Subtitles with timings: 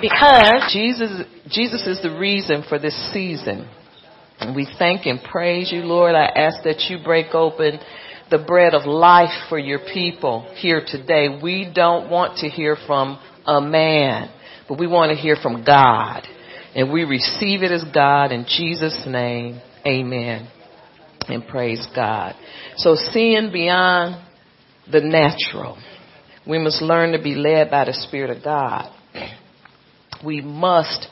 [0.00, 3.68] Because Jesus, Jesus is the reason for this season.
[4.38, 6.14] And we thank and praise you, Lord.
[6.14, 7.78] I ask that you break open
[8.30, 11.38] the bread of life for your people here today.
[11.42, 14.30] We don't want to hear from a man,
[14.68, 16.22] but we want to hear from God.
[16.74, 19.60] And we receive it as God in Jesus' name.
[19.86, 20.50] Amen.
[21.28, 22.34] And praise God.
[22.76, 24.22] So seeing beyond
[24.90, 25.78] the natural,
[26.46, 28.92] we must learn to be led by the Spirit of God.
[30.24, 31.08] We must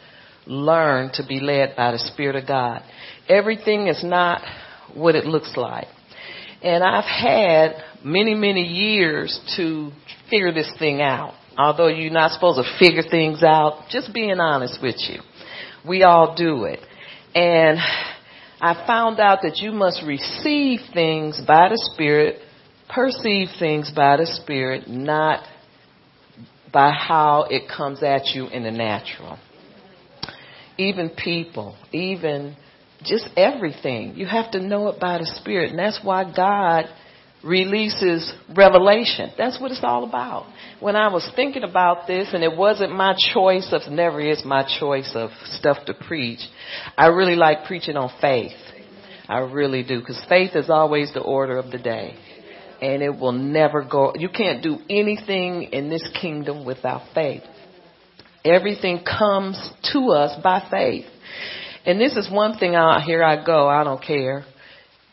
[0.46, 2.83] learn to be led by the Spirit of God.
[3.28, 4.42] Everything is not
[4.95, 5.87] what it looks like.
[6.62, 9.91] And I've had many, many years to
[10.30, 11.34] figure this thing out.
[11.56, 15.20] Although you're not supposed to figure things out, just being honest with you.
[15.86, 16.80] We all do it.
[17.34, 17.78] And
[18.61, 22.41] I found out that you must receive things by the Spirit,
[22.89, 25.45] perceive things by the Spirit, not
[26.74, 29.38] by how it comes at you in the natural.
[30.77, 32.56] Even people, even
[33.05, 34.17] just everything.
[34.17, 35.70] You have to know it by the Spirit.
[35.70, 36.86] And that's why God
[37.45, 39.30] releases revelation.
[39.39, 40.47] That's what it's all about.
[40.80, 44.67] When I was thinking about this, and it wasn't my choice of, never is my
[44.80, 46.41] choice of stuff to preach,
[46.97, 48.52] I really like preaching on faith.
[49.28, 52.17] I really do, because faith is always the order of the day.
[52.84, 57.40] And it will never go, you can't do anything in this kingdom without faith.
[58.44, 59.56] Everything comes
[59.94, 61.06] to us by faith.
[61.86, 64.44] And this is one thing out here I go, I don't care.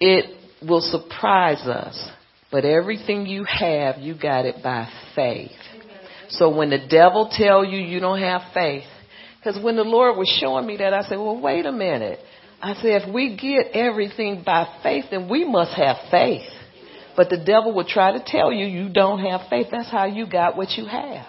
[0.01, 2.11] It will surprise us.
[2.51, 5.51] But everything you have, you got it by faith.
[6.27, 8.83] So when the devil tell you you don't have faith,
[9.37, 12.19] because when the Lord was showing me that, I said, well, wait a minute.
[12.61, 16.49] I said, if we get everything by faith, then we must have faith.
[17.15, 19.67] But the devil will try to tell you you don't have faith.
[19.71, 21.25] That's how you got what you have.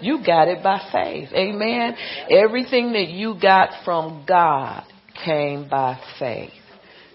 [0.00, 1.30] You got it by faith.
[1.32, 1.96] Amen.
[2.30, 4.84] Everything that you got from God
[5.24, 6.50] came by faith.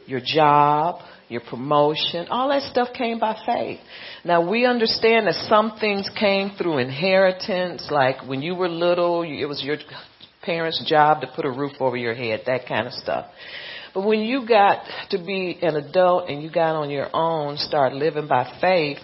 [0.08, 3.80] Your job, your promotion, all that stuff came by faith.
[4.26, 9.46] Now we understand that some things came through inheritance, like when you were little, it
[9.46, 9.78] was your
[10.42, 13.28] parents' job to put a roof over your head, that kind of stuff.
[13.94, 17.94] But when you got to be an adult and you got on your own, start
[17.94, 19.00] living by faith,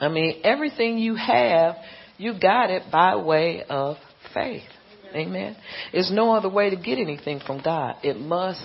[0.00, 1.76] I mean, everything you have
[2.16, 3.96] you got it by way of
[4.32, 4.62] faith.
[5.14, 5.56] Amen.
[5.92, 7.96] There's no other way to get anything from God.
[8.02, 8.60] It must,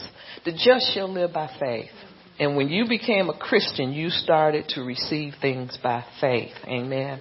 [0.46, 1.92] the just shall live by faith.
[2.40, 6.54] And when you became a Christian, you started to receive things by faith.
[6.66, 7.20] Amen.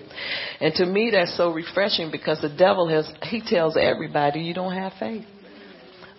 [0.60, 4.74] And to me, that's so refreshing because the devil has, he tells everybody you don't
[4.74, 5.26] have faith.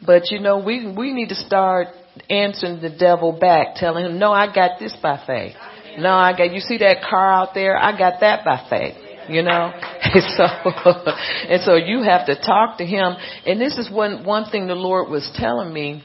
[0.05, 1.87] But you know, we, we need to start
[2.29, 5.55] answering the devil back, telling him, no, I got this by faith.
[5.97, 7.77] No, I got, you see that car out there?
[7.77, 8.95] I got that by faith
[9.29, 9.71] you know
[10.03, 10.43] and so
[11.49, 13.15] and so you have to talk to him
[13.45, 16.03] and this is one one thing the lord was telling me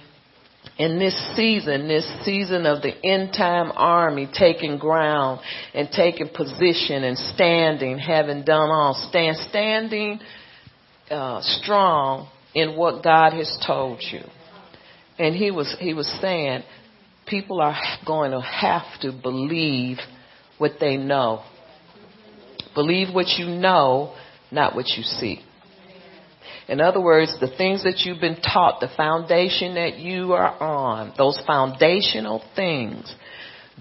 [0.79, 5.41] in this season this season of the end time army taking ground
[5.73, 10.21] and taking position and standing having done all stand standing
[11.11, 14.21] uh, strong in what god has told you
[15.19, 16.63] and he was he was saying
[17.27, 17.77] people are
[18.07, 19.99] going to have to believe
[20.59, 21.43] what they know
[22.75, 24.15] Believe what you know,
[24.51, 25.41] not what you see.
[26.67, 31.13] In other words, the things that you've been taught, the foundation that you are on,
[31.17, 33.15] those foundational things,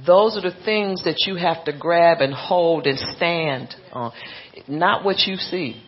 [0.05, 4.11] those are the things that you have to grab and hold and stand on.
[4.67, 5.81] Not what you see.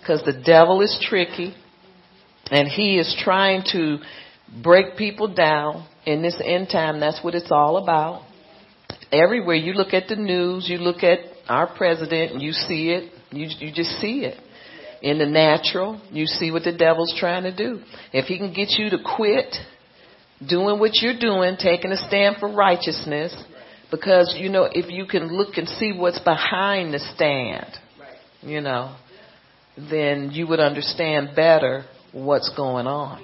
[0.00, 1.54] Because the devil is tricky
[2.50, 3.98] and he is trying to
[4.62, 7.00] break people down in this end time.
[7.00, 8.22] That's what it's all about.
[9.12, 13.48] Everywhere you look at the news, you look at our president, you see it, you,
[13.58, 14.38] you just see it.
[15.00, 17.80] In the natural, you see what the devil's trying to do.
[18.12, 19.54] If he can get you to quit
[20.46, 23.34] doing what you're doing, taking a stand for righteousness,
[23.90, 27.66] because, you know, if you can look and see what's behind the stand,
[28.42, 28.96] you know,
[29.76, 31.84] then you would understand better
[32.24, 33.22] what's going on.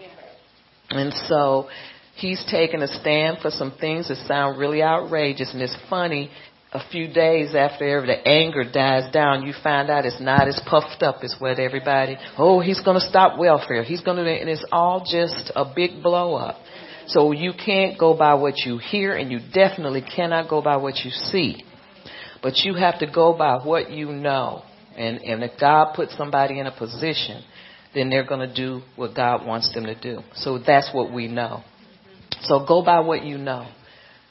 [0.91, 1.69] And so
[2.17, 6.31] he's taking a stand for some things that sound really outrageous and it's funny
[6.75, 11.05] a few days after the anger dies down, you find out it's not as puffed
[11.05, 13.85] up as what everybody, oh, he's going to stop welfare.
[13.85, 16.57] He's going to, and it's all just a big blow up.
[17.07, 20.97] So you can't go by what you hear and you definitely cannot go by what
[21.05, 21.65] you see.
[22.43, 24.63] But you have to go by what you know.
[24.97, 27.45] And, and if God puts somebody in a position,
[27.95, 30.21] then they're going to do what God wants them to do.
[30.35, 31.63] So that's what we know.
[32.43, 33.69] So go by what you know.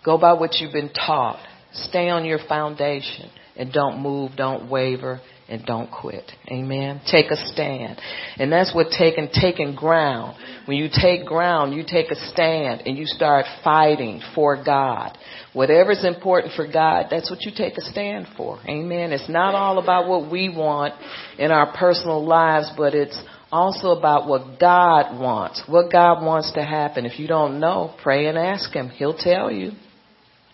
[0.04, 1.40] Go by what you've been taught.
[1.74, 6.32] Stay on your foundation and don't move, don't waver, and don't quit.
[6.50, 7.02] Amen.
[7.10, 8.00] Take a stand.
[8.38, 10.38] And that's what taking, taking ground.
[10.66, 15.18] When you take ground, you take a stand and you start fighting for God.
[15.54, 18.60] Whatever's important for God, that's what you take a stand for.
[18.68, 19.12] Amen.
[19.12, 20.94] It's not all about what we want
[21.38, 23.20] in our personal lives, but it's
[23.54, 27.06] also about what God wants, what God wants to happen.
[27.06, 28.90] If you don't know, pray and ask Him.
[28.90, 29.74] He'll tell you.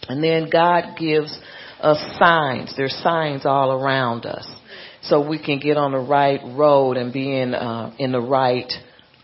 [0.10, 1.38] And then God gives
[1.80, 2.74] us signs.
[2.76, 4.46] There's signs all around us.
[5.04, 8.70] So we can get on the right road and be in, uh, in the right,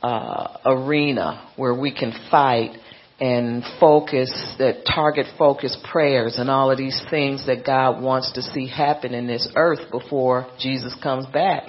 [0.01, 2.77] uh, arena where we can fight
[3.19, 8.41] and focus, that target focus prayers and all of these things that God wants to
[8.41, 11.63] see happen in this earth before Jesus comes back.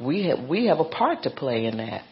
[0.00, 2.02] We have, we have a part to play in that.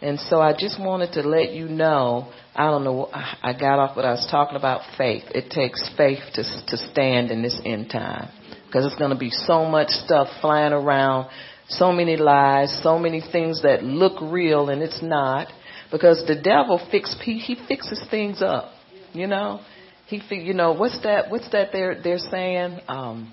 [0.00, 3.96] And so I just wanted to let you know, I don't know, I got off
[3.96, 5.24] what I was talking about faith.
[5.34, 8.30] It takes faith to, to stand in this end time.
[8.66, 11.30] Because it's going to be so much stuff flying around,
[11.68, 15.48] so many lies, so many things that look real and it's not.
[15.90, 18.70] Because the devil fix, he, he fixes things up,
[19.12, 19.60] you know.
[20.06, 22.80] He, you know, what's that, what's that they're, they're saying?
[22.88, 23.32] Um,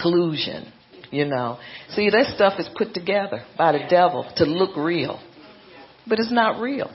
[0.00, 0.70] collusion,
[1.10, 1.58] you know.
[1.90, 5.20] See, that stuff is put together by the devil to look real
[6.10, 6.90] but it's not real.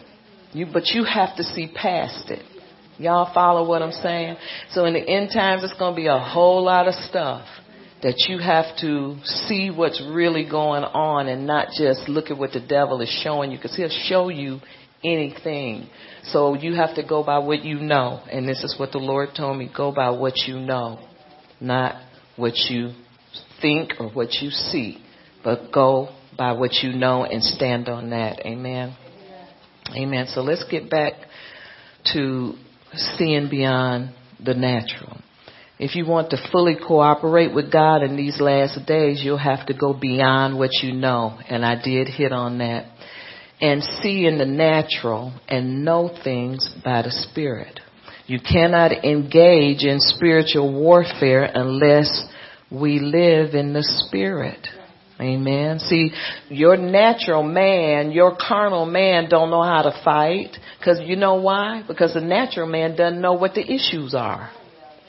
[0.51, 2.43] You, but you have to see past it.
[2.97, 4.37] Y'all follow what I'm saying?
[4.71, 7.45] So in the end times, it's going to be a whole lot of stuff
[8.03, 12.51] that you have to see what's really going on and not just look at what
[12.51, 14.59] the devil is showing you because he'll show you
[15.03, 15.89] anything.
[16.23, 18.21] So you have to go by what you know.
[18.31, 19.69] And this is what the Lord told me.
[19.75, 20.99] Go by what you know,
[21.59, 21.95] not
[22.37, 22.93] what you
[23.61, 25.03] think or what you see,
[25.43, 28.45] but go by what you know and stand on that.
[28.45, 28.95] Amen.
[29.95, 30.27] Amen.
[30.29, 31.13] So let's get back
[32.13, 32.53] to
[32.93, 34.13] seeing beyond
[34.43, 35.17] the natural.
[35.77, 39.73] If you want to fully cooperate with God in these last days, you'll have to
[39.73, 41.37] go beyond what you know.
[41.49, 42.91] And I did hit on that.
[43.61, 47.79] And see in the natural and know things by the Spirit.
[48.25, 52.25] You cannot engage in spiritual warfare unless
[52.79, 54.67] we live in the Spirit.
[55.19, 55.79] Amen.
[55.79, 56.11] See,
[56.49, 60.57] your natural man, your carnal man don't know how to fight.
[60.83, 61.83] Cause you know why?
[61.87, 64.51] Because the natural man doesn't know what the issues are.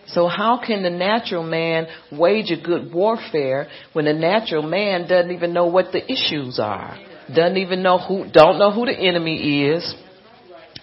[0.09, 5.33] So how can the natural man wage a good warfare when the natural man doesn't
[5.33, 6.97] even know what the issues are?
[7.35, 9.95] Doesn't even know who, don't know who the enemy is.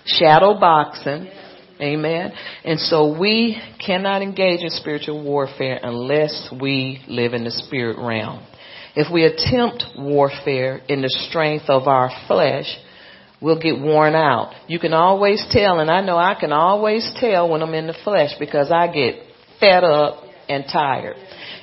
[0.05, 1.29] Shadow boxing.
[1.83, 2.31] Amen.
[2.63, 8.45] And so we cannot engage in spiritual warfare unless we live in the spirit realm.
[8.95, 12.67] If we attempt warfare in the strength of our flesh,
[13.41, 14.53] we'll get worn out.
[14.67, 17.97] You can always tell, and I know I can always tell when I'm in the
[18.03, 19.15] flesh because I get
[19.59, 21.17] fed up and tired.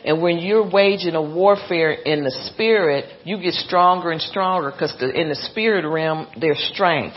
[0.04, 4.94] And when you're waging a warfare in the spirit, you get stronger and stronger because
[5.14, 7.16] in the spirit realm, there's strength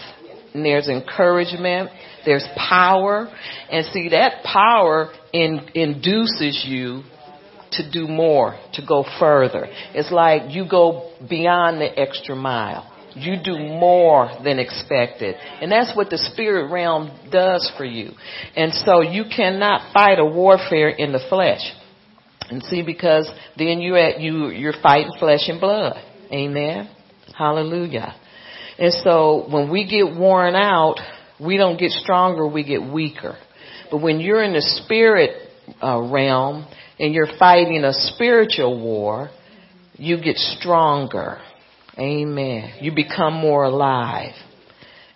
[0.54, 1.90] and there's encouragement,
[2.26, 3.28] there's power.
[3.72, 7.04] And see, that power in, induces you
[7.74, 9.68] to do more, to go further.
[9.94, 12.90] It's like you go beyond the extra mile.
[13.16, 15.36] You do more than expected.
[15.62, 18.12] And that's what the spirit realm does for you.
[18.56, 21.62] And so you cannot fight a warfare in the flesh.
[22.50, 25.96] And see, because then you're at you you're fighting flesh and blood.
[26.32, 26.90] Amen.
[27.38, 28.16] Hallelujah.
[28.78, 31.00] And so when we get worn out,
[31.46, 33.38] we don't get stronger, we get weaker.
[33.92, 35.50] But when you're in the spirit
[35.82, 36.68] uh, realm,
[37.00, 39.30] and you're fighting a spiritual war,
[39.96, 41.40] you get stronger.
[41.98, 42.76] Amen.
[42.82, 44.34] You become more alive.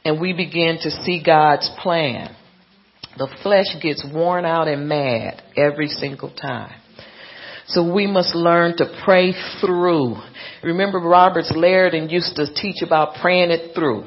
[0.03, 2.35] And we begin to see God's plan.
[3.17, 6.79] The flesh gets worn out and mad every single time.
[7.67, 10.15] So we must learn to pray through.
[10.63, 14.05] Remember Roberts Liardon used to teach about praying it through.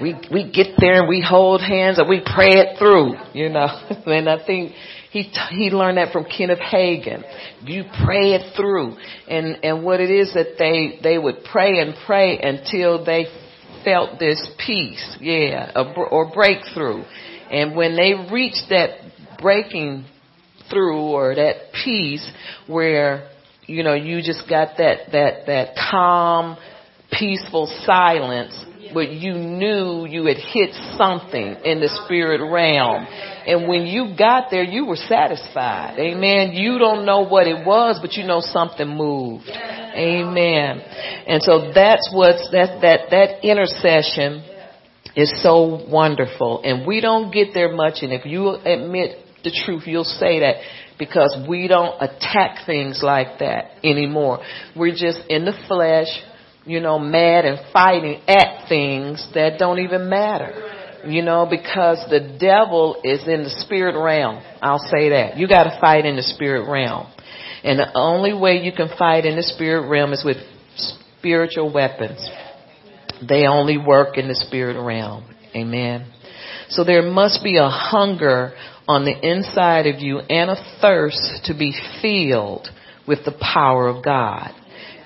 [0.00, 3.66] We we get there and we hold hands and we pray it through, you know.
[4.06, 4.72] and I think
[5.12, 7.22] he, he learned that from Kenneth Hagin.
[7.64, 8.96] You pray it through.
[9.28, 13.26] And, and what it is that they, they would pray and pray until they
[13.84, 17.04] felt this peace, yeah, or breakthrough.
[17.50, 19.00] And when they reached that
[19.38, 20.06] breaking
[20.70, 22.26] through or that peace
[22.66, 23.28] where,
[23.66, 26.56] you know, you just got that, that, that calm,
[27.10, 28.58] peaceful silence,
[28.94, 33.06] but you knew you had hit something in the spirit realm.
[33.46, 35.98] And when you got there, you were satisfied.
[35.98, 36.52] Amen.
[36.52, 39.48] You don't know what it was, but you know something moved.
[39.48, 40.80] Amen.
[41.26, 44.44] And so that's what's, that, that, that intercession
[45.16, 46.62] is so wonderful.
[46.64, 47.98] And we don't get there much.
[48.02, 50.56] And if you admit the truth, you'll say that
[50.98, 54.40] because we don't attack things like that anymore.
[54.76, 56.08] We're just in the flesh,
[56.64, 60.78] you know, mad and fighting at things that don't even matter.
[61.04, 64.40] You know, because the devil is in the spirit realm.
[64.60, 65.36] I'll say that.
[65.36, 67.08] You gotta fight in the spirit realm.
[67.64, 70.36] And the only way you can fight in the spirit realm is with
[70.76, 72.28] spiritual weapons.
[73.26, 75.24] They only work in the spirit realm.
[75.54, 76.06] Amen.
[76.68, 78.52] So there must be a hunger
[78.88, 82.68] on the inside of you and a thirst to be filled
[83.06, 84.50] with the power of God.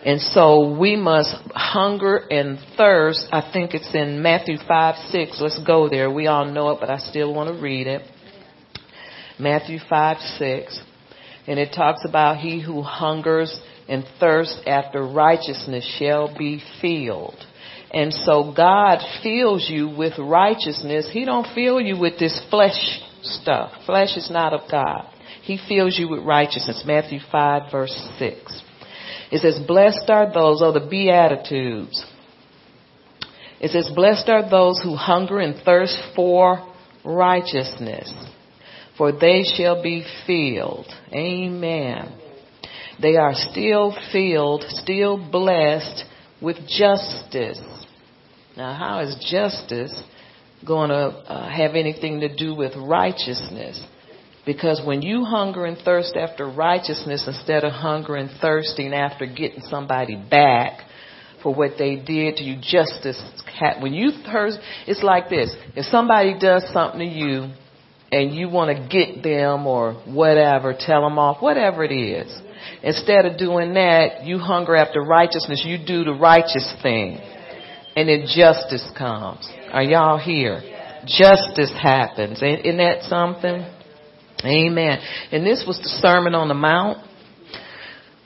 [0.06, 3.26] And so we must hunger and thirst.
[3.32, 5.38] I think it's in Matthew 5, 6.
[5.40, 6.08] Let's go there.
[6.08, 8.02] We all know it, but I still want to read it.
[9.36, 10.80] Matthew 5, 6.
[11.48, 13.58] And it talks about he who hungers
[13.88, 17.44] and thirsts after righteousness shall be filled.
[17.90, 21.10] And so God fills you with righteousness.
[21.12, 23.72] He don't fill you with this flesh stuff.
[23.86, 25.08] Flesh is not of God.
[25.42, 26.84] He fills you with righteousness.
[26.86, 28.62] Matthew 5 verse 6.
[29.30, 32.04] It says, blessed are those, oh, the Beatitudes.
[33.60, 36.66] It says, blessed are those who hunger and thirst for
[37.04, 38.12] righteousness,
[38.98, 40.86] for they shall be filled.
[41.12, 42.12] Amen.
[43.00, 46.04] They are still filled, still blessed
[46.40, 47.60] with justice.
[48.56, 49.94] Now, how is justice
[50.66, 53.82] going to uh, have anything to do with righteousness?
[54.46, 59.60] Because when you hunger and thirst after righteousness instead of hunger and thirsting after getting
[59.62, 60.82] somebody back
[61.42, 63.20] for what they did to you, justice,
[63.80, 65.54] when you thirst, it's like this.
[65.74, 67.50] If somebody does something to you
[68.12, 72.32] and you want to get them or whatever, tell them off, whatever it is.
[72.84, 77.18] Instead of doing that, you hunger after righteousness, you do the righteous thing
[77.96, 79.48] and then justice comes.
[79.72, 80.60] Are y'all here?
[81.06, 82.42] Justice happens.
[82.42, 83.75] Isn't that something?
[84.44, 84.98] Amen.
[85.32, 86.98] And this was the Sermon on the Mount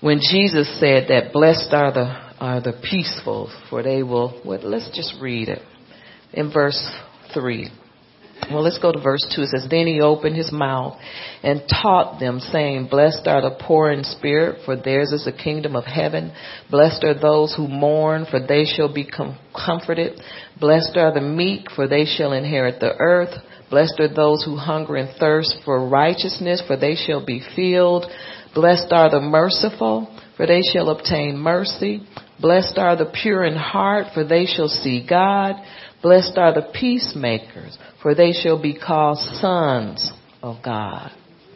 [0.00, 4.40] when Jesus said that blessed are the are the peaceful, for they will.
[4.44, 5.60] Let's just read it
[6.32, 6.90] in verse
[7.34, 7.70] three.
[8.50, 9.42] Well, let's go to verse 2.
[9.42, 10.98] It says, Then he opened his mouth
[11.42, 15.76] and taught them, saying, Blessed are the poor in spirit, for theirs is the kingdom
[15.76, 16.32] of heaven.
[16.70, 20.18] Blessed are those who mourn, for they shall be com- comforted.
[20.58, 23.34] Blessed are the meek, for they shall inherit the earth.
[23.70, 28.06] Blessed are those who hunger and thirst for righteousness, for they shall be filled.
[28.54, 32.02] Blessed are the merciful, for they shall obtain mercy.
[32.40, 35.54] Blessed are the pure in heart, for they shall see God.
[36.02, 40.10] Blessed are the peacemakers, for they shall be called sons
[40.42, 41.12] of God.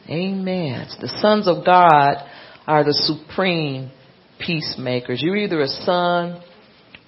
[0.08, 0.86] Amen.
[1.00, 2.16] The sons of God
[2.66, 3.90] are the supreme
[4.38, 5.22] peacemakers.
[5.22, 6.42] You're either a son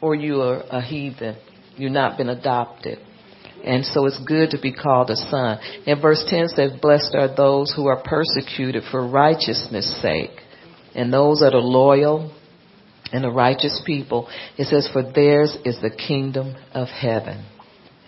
[0.01, 1.37] or you are a heathen.
[1.77, 2.99] You've not been adopted.
[3.65, 5.59] And so it's good to be called a son.
[5.87, 10.31] And verse 10 says, Blessed are those who are persecuted for righteousness' sake.
[10.95, 12.33] And those that are loyal
[13.13, 14.29] and the righteous people.
[14.57, 17.45] It says, for theirs is the kingdom of heaven.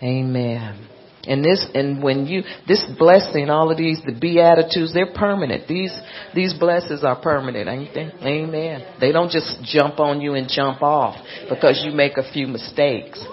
[0.01, 0.87] Amen.
[1.27, 5.67] And this, and when you, this blessing, all of these, the beatitudes, they're permanent.
[5.67, 5.93] These,
[6.33, 8.11] these blessings are permanent, ain't they?
[8.27, 8.95] Amen.
[8.99, 11.17] They don't just jump on you and jump off
[11.49, 13.23] because you make a few mistakes.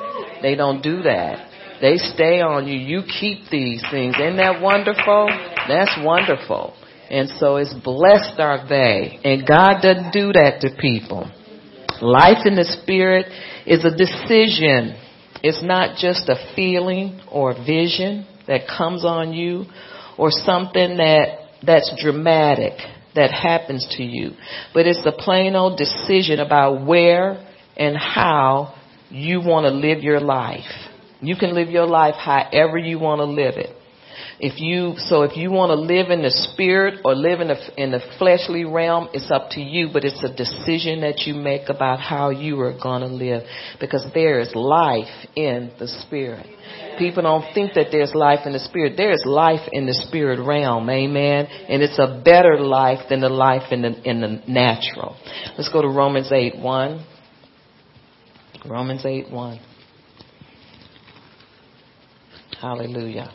[0.43, 1.46] They don't do that.
[1.81, 2.79] They stay on you.
[2.79, 4.15] You keep these things.
[4.17, 5.29] Isn't that wonderful?
[5.69, 6.75] That's wonderful.
[7.11, 9.21] And so it's blessed are they.
[9.23, 11.31] And God doesn't do that to people.
[12.01, 13.27] Life in the Spirit
[13.67, 14.97] is a decision.
[15.43, 19.67] It's not just a feeling or a vision that comes on you
[20.19, 22.73] or something that, that's dramatic
[23.15, 24.33] that happens to you.
[24.75, 28.75] But it's a plain old decision about where and how
[29.11, 30.65] you want to live your life.
[31.21, 33.75] You can live your life however you want to live it.
[34.39, 37.83] If you, so if you want to live in the spirit or live in the,
[37.83, 41.71] in the fleshly realm, it's up to you, but it's a decision that you make
[41.71, 43.45] about how you are going to live
[43.81, 46.47] because there is life in the spirit.
[46.99, 48.95] People don't think that there's life in the spirit.
[48.97, 50.89] There is life in the spirit realm.
[50.91, 51.47] Amen.
[51.47, 55.17] And it's a better life than the life in the, in the natural.
[55.57, 57.07] Let's go to Romans 8 1.
[58.69, 59.61] Romans 8 1.
[62.61, 63.33] Hallelujah.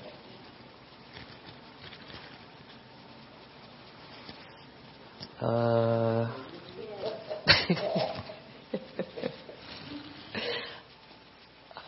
[5.39, 6.27] Uh,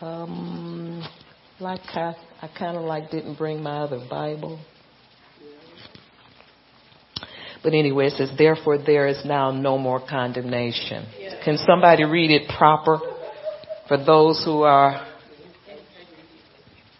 [0.00, 1.04] um,
[1.60, 4.60] like I, I kind of like didn't bring my other Bible.
[7.64, 11.06] But anyway, it says, therefore there is now no more condemnation.
[11.44, 13.00] Can somebody read it proper
[13.88, 15.06] for those who are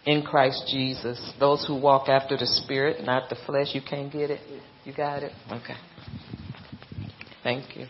[0.05, 3.69] in Christ Jesus, those who walk after the Spirit, not the flesh?
[3.73, 4.39] You can't get it?
[4.83, 5.31] You got it?
[5.51, 5.75] Okay.
[7.43, 7.85] Thank you.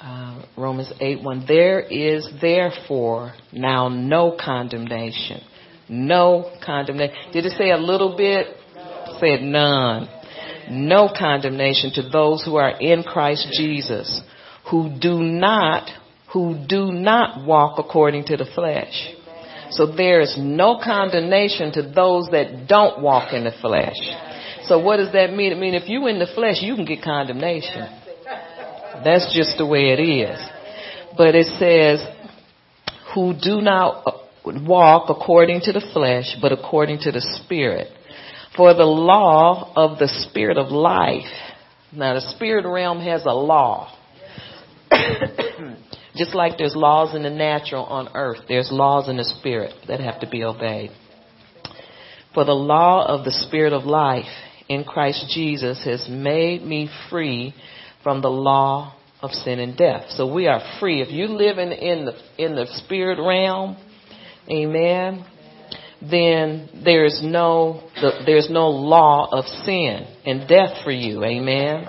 [0.00, 1.44] Uh, Romans 8 1.
[1.48, 5.40] There is therefore now no condemnation.
[5.88, 7.14] No condemnation.
[7.32, 8.48] Did it say a little bit?
[9.18, 10.08] Said none.
[10.70, 14.22] No condemnation to those who are in Christ Jesus,
[14.70, 15.88] who do not,
[16.32, 19.14] who do not walk according to the flesh.
[19.74, 23.96] So there is no condemnation to those that don't walk in the flesh.
[24.66, 25.52] So what does that mean?
[25.52, 27.88] I mean, if you in the flesh, you can get condemnation.
[29.04, 30.38] That's just the way it is.
[31.16, 32.00] But it says,
[33.14, 34.04] who do not
[34.44, 37.88] walk according to the flesh, but according to the Spirit.
[38.56, 41.24] For the law of the Spirit of life.
[41.92, 43.96] Now the spirit realm has a law.
[46.16, 50.00] Just like there's laws in the natural on earth, there's laws in the spirit that
[50.00, 50.90] have to be obeyed.
[52.34, 54.24] For the law of the Spirit of life
[54.68, 57.54] in Christ Jesus has made me free
[58.02, 60.10] from the law of sin and death.
[60.10, 61.00] So we are free.
[61.00, 63.76] If you live in, in the in the spirit realm,
[64.50, 65.24] amen,
[66.02, 67.88] then there's no
[68.26, 71.86] there's no law of sin and death for you, amen.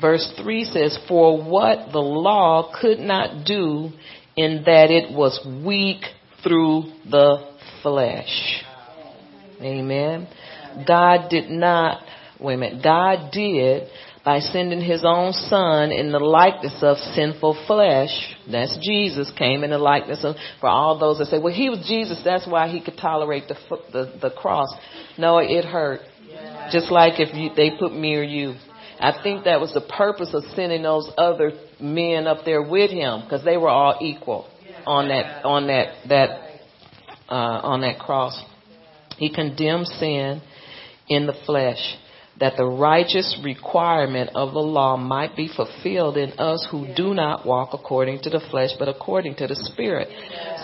[0.00, 3.90] Verse 3 says, For what the law could not do
[4.36, 6.02] in that it was weak
[6.42, 7.50] through the
[7.82, 8.62] flesh.
[9.60, 10.28] Amen.
[10.86, 12.02] God did not,
[12.38, 13.88] wait a minute, God did
[14.24, 18.10] by sending his own son in the likeness of sinful flesh.
[18.50, 21.84] That's Jesus came in the likeness of, for all those that say, well, he was
[21.86, 22.20] Jesus.
[22.24, 23.56] That's why he could tolerate the,
[23.92, 24.68] the, the cross.
[25.16, 26.00] No, it hurt.
[26.70, 28.54] Just like if you, they put me or you.
[29.00, 33.22] I think that was the purpose of sending those other men up there with him
[33.22, 34.46] because they were all equal
[34.86, 36.30] on that, on that, that,
[37.28, 38.40] uh, on that cross.
[39.16, 40.42] He condemned sin
[41.08, 41.96] in the flesh
[42.40, 47.44] that the righteous requirement of the law might be fulfilled in us who do not
[47.44, 50.08] walk according to the flesh, but according to the Spirit.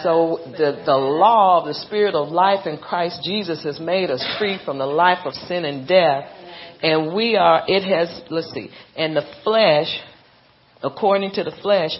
[0.03, 4.25] So the, the law of the Spirit of life in Christ Jesus has made us
[4.39, 6.25] free from the life of sin and death.
[6.83, 9.89] And we are, it has, let's see, and the flesh,
[10.83, 11.93] according to the flesh,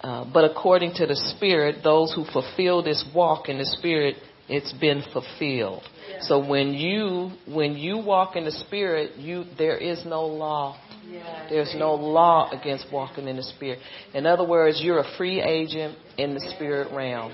[0.00, 4.16] uh, but according to the Spirit, those who fulfill this walk in the Spirit,
[4.48, 5.82] it's been fulfilled.
[6.22, 10.78] So when you when you walk in the spirit, you there is no law.
[11.48, 13.80] There's no law against walking in the spirit.
[14.14, 17.32] In other words, you're a free agent in the spirit realm.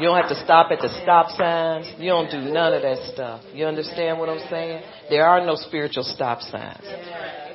[0.00, 1.92] You don't have to stop at the stop signs.
[1.98, 3.42] You don't do none of that stuff.
[3.52, 4.82] You understand what I'm saying?
[5.10, 6.84] There are no spiritual stop signs.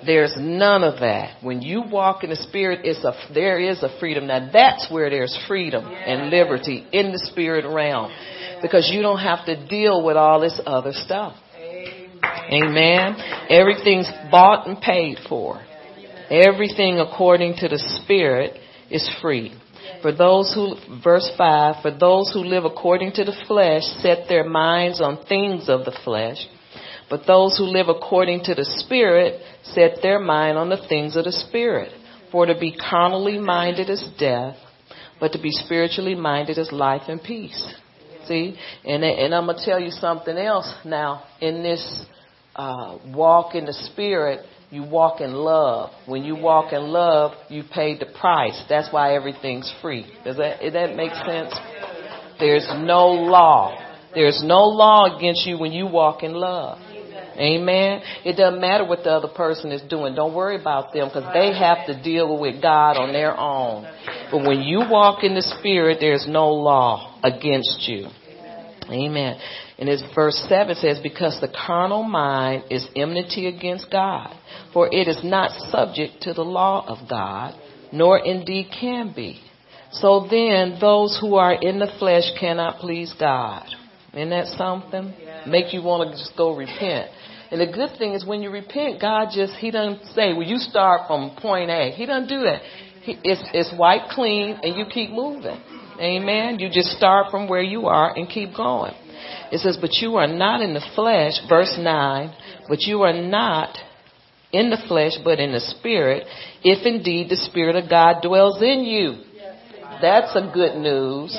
[0.06, 1.44] There's none of that.
[1.44, 4.28] When you walk in the spirit, it's a, there is a freedom.
[4.28, 8.12] Now that's where there's freedom and liberty in the spirit realm
[8.62, 11.36] because you don't have to deal with all this other stuff.
[12.52, 13.16] Amen.
[13.50, 15.62] Everything's bought and paid for.
[16.30, 19.54] Everything according to the Spirit is free.
[20.02, 24.48] For those who, verse 5, for those who live according to the flesh set their
[24.48, 26.38] minds on things of the flesh.
[27.10, 31.26] But those who live according to the Spirit set their mind on the things of
[31.26, 31.92] the Spirit.
[32.32, 34.56] For to be carnally minded is death,
[35.20, 37.74] but to be spiritually minded is life and peace.
[38.28, 41.24] See, and and I'm gonna tell you something else now.
[41.42, 42.06] In this
[42.56, 45.92] uh, walk in the Spirit, you walk in love.
[46.06, 48.62] When you walk in love, you pay the price.
[48.70, 50.06] That's why everything's free.
[50.24, 51.54] Does that does that make sense?
[52.40, 53.78] There's no law.
[54.14, 56.80] There's no law against you when you walk in love.
[57.40, 58.02] Amen.
[58.26, 60.14] It doesn't matter what the other person is doing.
[60.14, 63.88] Don't worry about them because they have to deal with God on their own.
[64.30, 68.08] But when you walk in the Spirit, there's no law against you.
[68.90, 69.40] Amen.
[69.80, 74.36] And as verse 7 says, because the carnal mind is enmity against God,
[74.74, 77.58] for it is not subject to the law of God,
[77.94, 79.40] nor indeed can be.
[79.92, 83.66] So then, those who are in the flesh cannot please God.
[84.14, 85.14] Isn't that something?
[85.48, 87.10] Make you want to just go repent.
[87.52, 90.58] And the good thing is when you repent, God just, He doesn't say, well, you
[90.58, 91.92] start from point A.
[91.92, 92.62] He doesn't do that.
[93.02, 95.60] He, it's, it's white clean and you keep moving.
[96.00, 96.60] Amen.
[96.60, 98.94] You just start from where you are and keep going.
[99.52, 102.34] It says, but you are not in the flesh, verse 9,
[102.68, 103.78] but you are not
[104.52, 106.26] in the flesh, but in the spirit,
[106.64, 109.24] if indeed the spirit of God dwells in you.
[110.02, 111.38] That's some good news.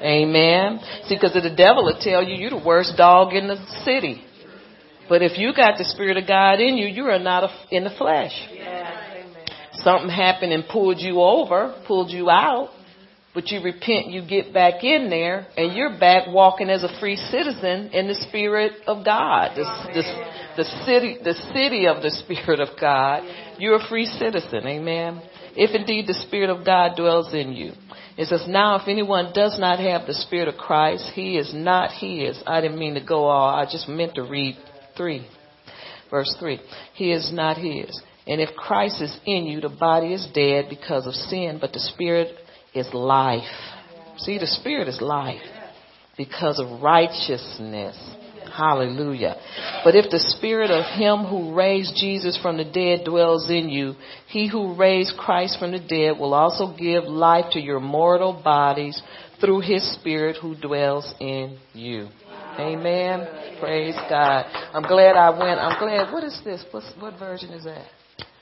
[0.00, 0.80] Amen.
[1.04, 4.22] See, because the devil will tell you you're the worst dog in the city.
[5.08, 7.90] But if you got the spirit of God in you, you are not in the
[7.90, 8.32] flesh.
[9.72, 12.70] Something happened and pulled you over, pulled you out
[13.38, 17.14] But you repent, you get back in there, and you're back walking as a free
[17.14, 19.52] citizen in the Spirit of God.
[19.54, 19.62] The,
[19.94, 20.02] the,
[20.56, 23.22] the city, the city of the Spirit of God.
[23.56, 24.66] You're a free citizen.
[24.66, 25.22] Amen.
[25.54, 27.74] If indeed the Spirit of God dwells in you.
[28.16, 31.92] It says, now if anyone does not have the Spirit of Christ, he is not
[31.92, 32.42] his.
[32.44, 34.56] I didn't mean to go all, I just meant to read
[34.96, 35.28] three.
[36.10, 36.58] Verse three.
[36.94, 38.02] He is not his.
[38.26, 41.78] And if Christ is in you, the body is dead because of sin, but the
[41.78, 42.34] Spirit
[42.78, 43.42] is life.
[44.18, 45.42] See, the Spirit is life
[46.16, 47.96] because of righteousness.
[48.56, 49.36] Hallelujah.
[49.84, 53.94] But if the Spirit of Him who raised Jesus from the dead dwells in you,
[54.26, 59.00] He who raised Christ from the dead will also give life to your mortal bodies
[59.40, 62.08] through His Spirit who dwells in you.
[62.58, 63.58] Amen.
[63.60, 64.46] Praise God.
[64.72, 65.60] I'm glad I went.
[65.60, 66.12] I'm glad.
[66.12, 66.64] What is this?
[66.72, 67.86] What's, what version is that?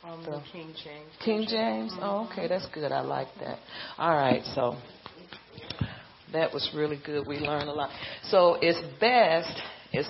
[0.06, 1.10] Um, the King James.
[1.24, 1.92] King James?
[2.00, 2.92] Oh, okay, that's good.
[2.92, 3.58] I like that.
[3.98, 4.76] All right, so
[6.32, 7.26] that was really good.
[7.26, 7.90] We learned a lot.
[8.24, 9.50] So it's best.
[9.92, 10.08] It's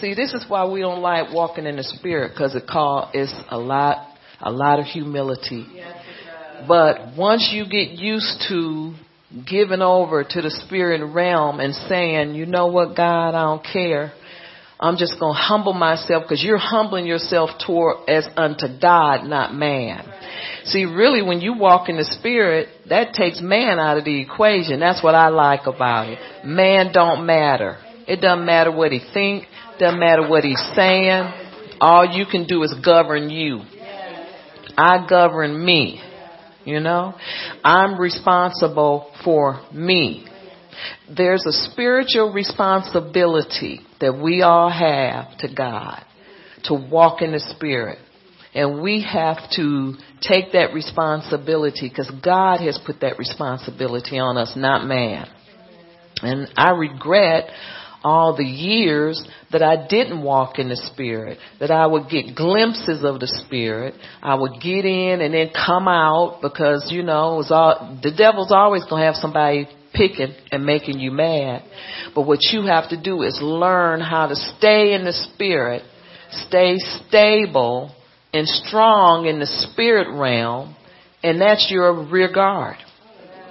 [0.00, 0.14] see.
[0.14, 3.58] This is why we don't like walking in the spirit because it call it's a
[3.58, 5.66] lot, a lot of humility.
[6.66, 8.94] But once you get used to
[9.46, 14.12] giving over to the spirit realm and saying, you know what, God, I don't care.
[14.78, 19.54] I'm just going to humble myself because you're humbling yourself toward as unto God, not
[19.54, 20.04] man.
[20.64, 24.80] See, really, when you walk in the spirit, that takes man out of the equation.
[24.80, 26.18] That's what I like about it.
[26.44, 27.78] Man don't matter.
[28.06, 29.46] It doesn't matter what he think.
[29.78, 31.32] Doesn't matter what he's saying.
[31.80, 33.60] All you can do is govern you.
[34.76, 36.02] I govern me.
[36.66, 37.14] You know,
[37.62, 40.26] I'm responsible for me.
[41.08, 46.04] There's a spiritual responsibility that we all have to God
[46.64, 47.98] to walk in the Spirit.
[48.54, 54.54] And we have to take that responsibility because God has put that responsibility on us,
[54.56, 55.28] not man.
[56.22, 57.50] And I regret
[58.02, 63.04] all the years that I didn't walk in the Spirit, that I would get glimpses
[63.04, 63.94] of the Spirit.
[64.22, 68.12] I would get in and then come out because, you know, it was all, the
[68.12, 71.62] devil's always going to have somebody picking and making you mad.
[72.14, 75.82] But what you have to do is learn how to stay in the spirit,
[76.30, 76.76] stay
[77.08, 77.94] stable
[78.32, 80.76] and strong in the spirit realm,
[81.22, 82.76] and that's your rear guard.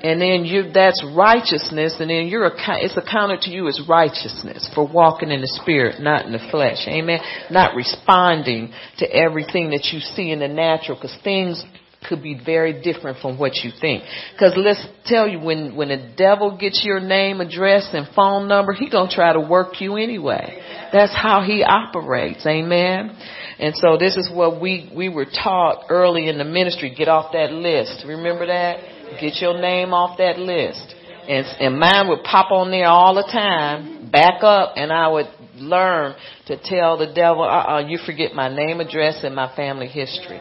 [0.03, 4.87] And then you, that's righteousness, and then you're, it's accounted to you as righteousness for
[4.87, 6.85] walking in the spirit, not in the flesh.
[6.87, 7.19] Amen.
[7.49, 11.63] Not responding to everything that you see in the natural, because things
[12.07, 14.03] could be very different from what you think.
[14.33, 18.73] Because let's tell you, when when the devil gets your name, address, and phone number,
[18.73, 20.61] he gonna try to work you anyway.
[20.91, 22.45] That's how he operates.
[22.45, 23.17] Amen.
[23.59, 26.93] And so this is what we we were taught early in the ministry.
[26.95, 28.03] Get off that list.
[28.07, 28.79] Remember that?
[29.19, 30.93] Get your name off that list.
[31.27, 34.09] And and mine would pop on there all the time.
[34.11, 36.15] Back up, and I would learn
[36.47, 40.39] to tell the devil, uh-uh, you forget my name, address, and my family history.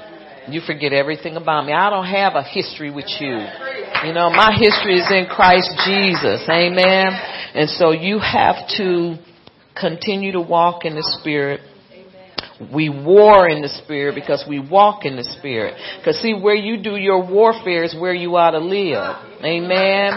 [0.48, 1.72] You forget everything about me.
[1.72, 3.38] I don't have a history with you.
[4.04, 6.46] You know, my history is in Christ Jesus.
[6.48, 7.06] Amen.
[7.54, 9.16] And so you have to
[9.78, 11.60] continue to walk in the Spirit.
[12.72, 15.74] We war in the Spirit because we walk in the Spirit.
[15.98, 19.16] Because see, where you do your warfare is where you ought to live.
[19.42, 20.12] Amen.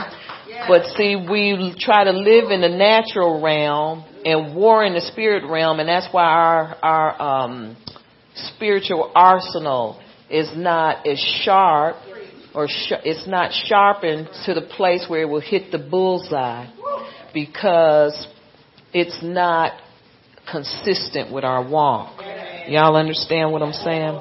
[0.67, 5.49] But see, we try to live in the natural realm and war in the spirit
[5.49, 7.77] realm, and that's why our our um,
[8.35, 11.95] spiritual arsenal is not as sharp
[12.53, 16.67] or sh- it's not sharpened to the place where it will hit the bullseye
[17.33, 18.27] because
[18.93, 19.73] it's not
[20.49, 22.21] consistent with our walk.
[22.67, 24.19] Y'all understand what I'm saying?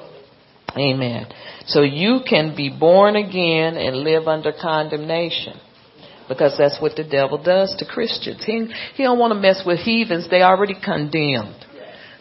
[0.76, 1.26] Amen.
[1.66, 5.58] So you can be born again and live under condemnation.
[6.28, 8.44] Because that's what the devil does to Christians.
[8.44, 10.28] He, he don't want to mess with heathens.
[10.28, 11.64] They already condemned.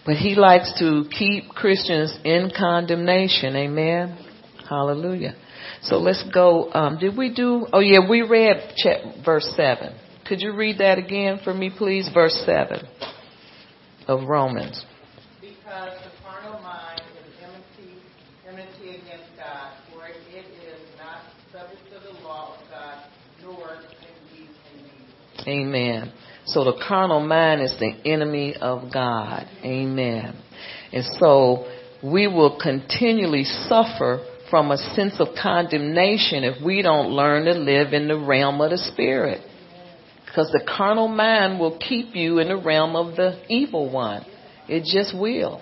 [0.06, 3.56] But he likes to keep Christians in condemnation.
[3.56, 4.18] Amen.
[4.70, 5.36] Hallelujah.
[5.82, 6.72] So let's go.
[6.72, 7.66] Um, did we do?
[7.74, 8.74] Oh yeah, we read
[9.26, 9.96] verse seven.
[10.28, 12.10] Could you read that again for me, please?
[12.14, 12.88] Verse seven
[14.08, 14.86] of Romans.
[15.42, 18.02] Because the carnal mind is enmity,
[18.48, 23.04] enmity against God, for it is not subject to the law of God,
[23.44, 25.52] nor can be.
[25.52, 26.12] Amen.
[26.46, 29.48] So the carnal mind is the enemy of God.
[29.64, 30.36] Amen.
[30.94, 31.66] And so
[32.04, 37.94] we will continually suffer from a sense of condemnation if we don't learn to live
[37.94, 39.42] in the realm of the spirit.
[40.26, 44.24] Because the carnal mind will keep you in the realm of the evil one.
[44.68, 45.62] It just will.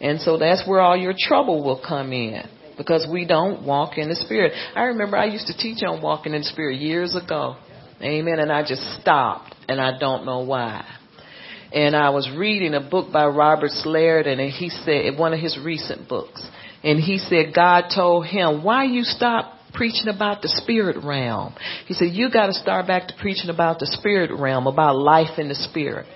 [0.00, 2.42] And so that's where all your trouble will come in.
[2.80, 4.52] because we don't walk in the Spirit.
[4.74, 7.56] I remember I used to teach on walking in the Spirit years ago.
[8.02, 8.38] Amen.
[8.38, 10.84] And I just stopped and I don't know why.
[11.72, 15.58] And I was reading a book by Robert Liardon and he said, one of his
[15.64, 16.44] recent books,
[16.82, 21.54] and he said God told him, why you stop preaching about the spirit realm?
[21.86, 25.48] He said, you gotta start back to preaching about the spirit realm, about life in
[25.48, 26.06] the spirit.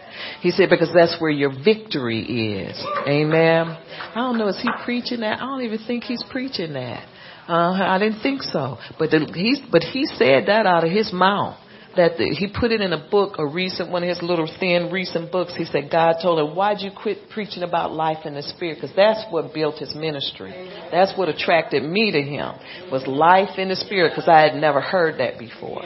[0.40, 2.84] He said, because that's where your victory is.
[3.06, 3.68] Amen.
[3.68, 5.36] I don't know, is he preaching that?
[5.36, 7.06] I don't even think he's preaching that.
[7.46, 8.78] Uh, I didn't think so.
[8.98, 11.58] But the, but he said that out of his mouth
[11.96, 14.90] that the, he put it in a book, a recent one of his little thin
[14.90, 15.54] recent books.
[15.56, 18.76] He said God told him, "Why'd you quit preaching about life in the spirit?
[18.76, 20.52] Because that's what built his ministry.
[20.90, 22.54] That's what attracted me to him
[22.90, 24.12] was life in the spirit.
[24.14, 25.82] Because I had never heard that before.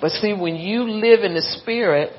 [0.00, 2.12] But see, when you live in the spirit,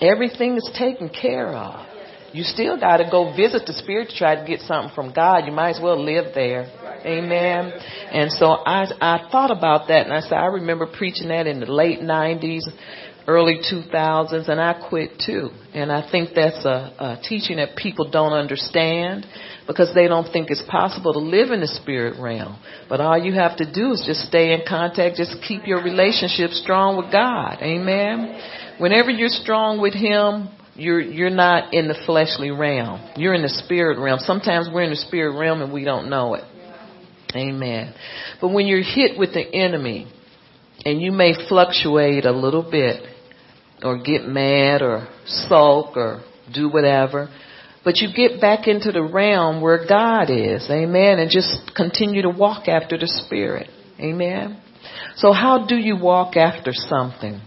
[0.00, 1.86] everything is taken care of.
[2.32, 5.46] You still got to go visit the spirit to try to get something from God.
[5.46, 6.70] You might as well live there.
[7.04, 7.72] Amen.
[8.12, 11.60] And so I, I thought about that and I said, I remember preaching that in
[11.60, 12.62] the late 90s,
[13.28, 15.50] early 2000s, and I quit too.
[15.74, 19.26] And I think that's a, a teaching that people don't understand
[19.66, 22.58] because they don't think it's possible to live in the spirit realm.
[22.88, 26.50] But all you have to do is just stay in contact, just keep your relationship
[26.52, 27.58] strong with God.
[27.60, 28.40] Amen.
[28.78, 33.10] Whenever you're strong with Him, you're you're not in the fleshly realm.
[33.16, 34.20] You're in the spirit realm.
[34.20, 36.44] Sometimes we're in the spirit realm and we don't know it.
[37.34, 37.94] Amen.
[38.40, 40.10] But when you're hit with the enemy
[40.84, 43.02] and you may fluctuate a little bit
[43.82, 47.28] or get mad or sulk or do whatever,
[47.84, 50.68] but you get back into the realm where God is.
[50.70, 51.18] Amen.
[51.18, 53.68] And just continue to walk after the Spirit.
[54.00, 54.60] Amen.
[55.16, 57.40] So how do you walk after something?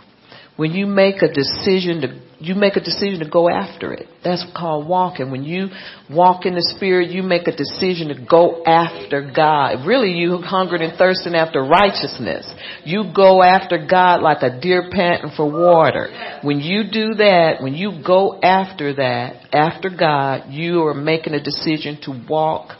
[0.58, 4.08] When you make a decision to you make a decision to go after it.
[4.24, 5.30] That's called walking.
[5.30, 5.68] When you
[6.10, 9.86] walk in the spirit, you make a decision to go after God.
[9.86, 12.52] Really, you hungered and thirsting after righteousness.
[12.84, 16.40] You go after God like a deer panting for water.
[16.42, 21.44] When you do that, when you go after that, after God, you are making a
[21.44, 22.72] decision to walk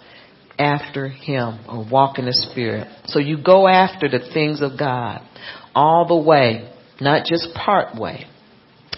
[0.58, 2.88] after Him or walk in the Spirit.
[3.06, 5.22] So you go after the things of God
[5.76, 6.68] all the way,
[7.00, 8.26] not just part way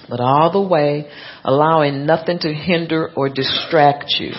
[0.10, 1.10] but all the way
[1.44, 4.32] allowing nothing to hinder or distract you.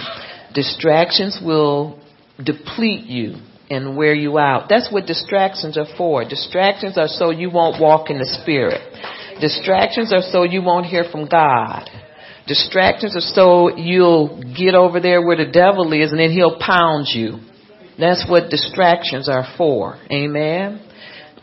[0.55, 2.01] Distractions will
[2.43, 3.37] deplete you
[3.71, 4.67] and wear you out.
[4.69, 6.25] That's what distractions are for.
[6.25, 8.81] Distractions are so you won't walk in the Spirit.
[9.41, 11.89] Distractions are so you won't hear from God.
[12.47, 17.07] Distractions are so you'll get over there where the devil is and then he'll pound
[17.09, 17.39] you.
[17.99, 19.99] That's what distractions are for.
[20.13, 20.84] Amen?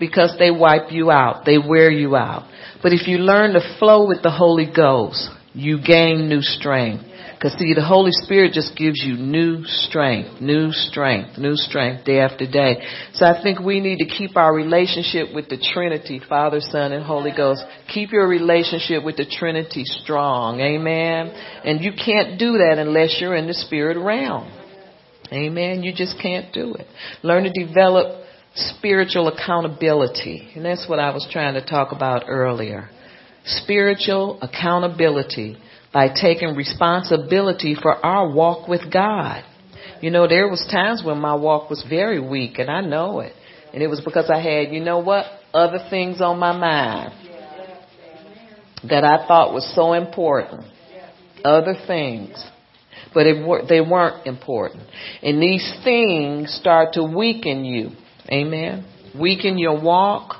[0.02, 1.46] Because they wipe you out.
[1.46, 2.50] They wear you out.
[2.82, 7.06] But if you learn to flow with the Holy Ghost, you gain new strength.
[7.36, 12.20] Because see, the Holy Spirit just gives you new strength, new strength, new strength day
[12.20, 12.82] after day.
[13.14, 17.06] So I think we need to keep our relationship with the Trinity, Father, Son, and
[17.06, 17.64] Holy Ghost.
[17.94, 20.62] Keep your relationship with the Trinity strong.
[20.62, 21.30] Amen.
[21.64, 24.52] And you can't do that unless you're in the spirit realm.
[25.32, 25.84] Amen.
[25.84, 26.88] You just can't do it.
[27.24, 28.21] Learn to develop
[28.56, 30.50] spiritual accountability.
[30.56, 32.90] And that's what I was trying to talk about earlier.
[33.46, 35.58] Spiritual accountability
[35.94, 39.44] by taking responsibility for our walk with God.
[40.02, 43.34] You know, there was times when my walk was very weak and I know it.
[43.74, 47.14] And it was because I had, you know what, other things on my mind
[48.90, 50.66] that I thought was so important.
[51.44, 52.44] Other things.
[53.14, 54.84] But it, they weren't important.
[55.22, 57.92] And these things start to weaken you.
[58.30, 58.86] Amen.
[59.18, 60.36] Weaken your walk.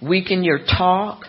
[0.00, 1.24] Weaken your talk.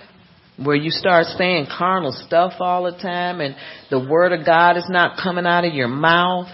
[0.63, 3.55] Where you start saying carnal stuff all the time and
[3.89, 6.49] the word of God is not coming out of your mouth.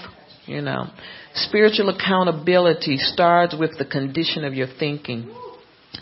[0.45, 0.87] You know.
[1.33, 5.29] Spiritual accountability starts with the condition of your thinking.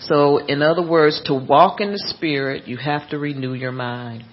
[0.02, 4.24] So, in other words, to walk in the Spirit, you have to renew your mind.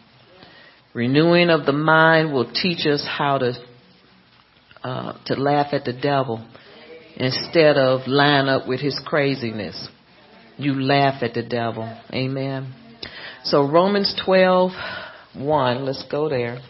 [0.92, 3.54] Renewing of the mind will teach us how to
[4.84, 6.46] uh, to laugh at the devil
[7.16, 9.88] instead of line up with his craziness.
[10.56, 11.84] You laugh at the devil.
[12.12, 12.72] Amen.
[13.44, 14.70] So Romans 12,
[15.36, 16.60] 1, let's go there.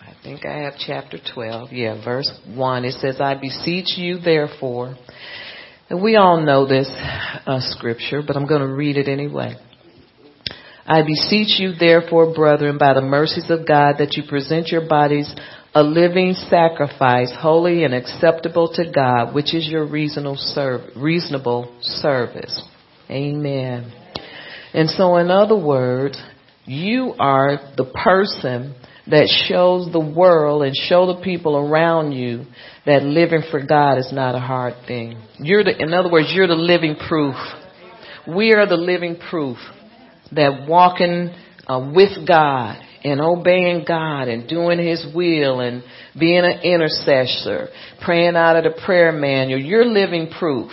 [0.00, 1.72] I think I have chapter 12.
[1.72, 2.84] Yeah, verse 1.
[2.84, 4.96] It says, I beseech you therefore.
[5.88, 6.90] And we all know this
[7.46, 9.56] uh, scripture, but I'm going to read it anyway.
[10.86, 15.32] I beseech you therefore, brethren, by the mercies of God, that you present your bodies
[15.74, 20.36] a living sacrifice, holy and acceptable to God, which is your reasonable,
[21.80, 22.62] service.
[23.08, 23.92] Amen.
[24.72, 26.20] And so, in other words,
[26.64, 28.74] you are the person
[29.06, 32.44] that shows the world and show the people around you
[32.86, 35.20] that living for God is not a hard thing.
[35.38, 37.34] You're the, in other words, you're the living proof.
[38.28, 39.56] We are the living proof
[40.32, 41.34] that walking
[41.66, 45.82] uh, with God and obeying God and doing His will and
[46.18, 47.68] being an intercessor,
[48.04, 50.70] praying out of the prayer manual, you're living proof.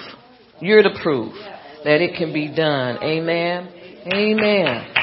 [0.60, 1.34] You're the proof
[1.84, 3.02] that it can be done.
[3.04, 3.70] Amen.
[4.14, 4.94] Amen.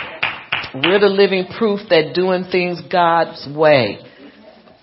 [0.74, 3.98] We're the living proof that doing things God's way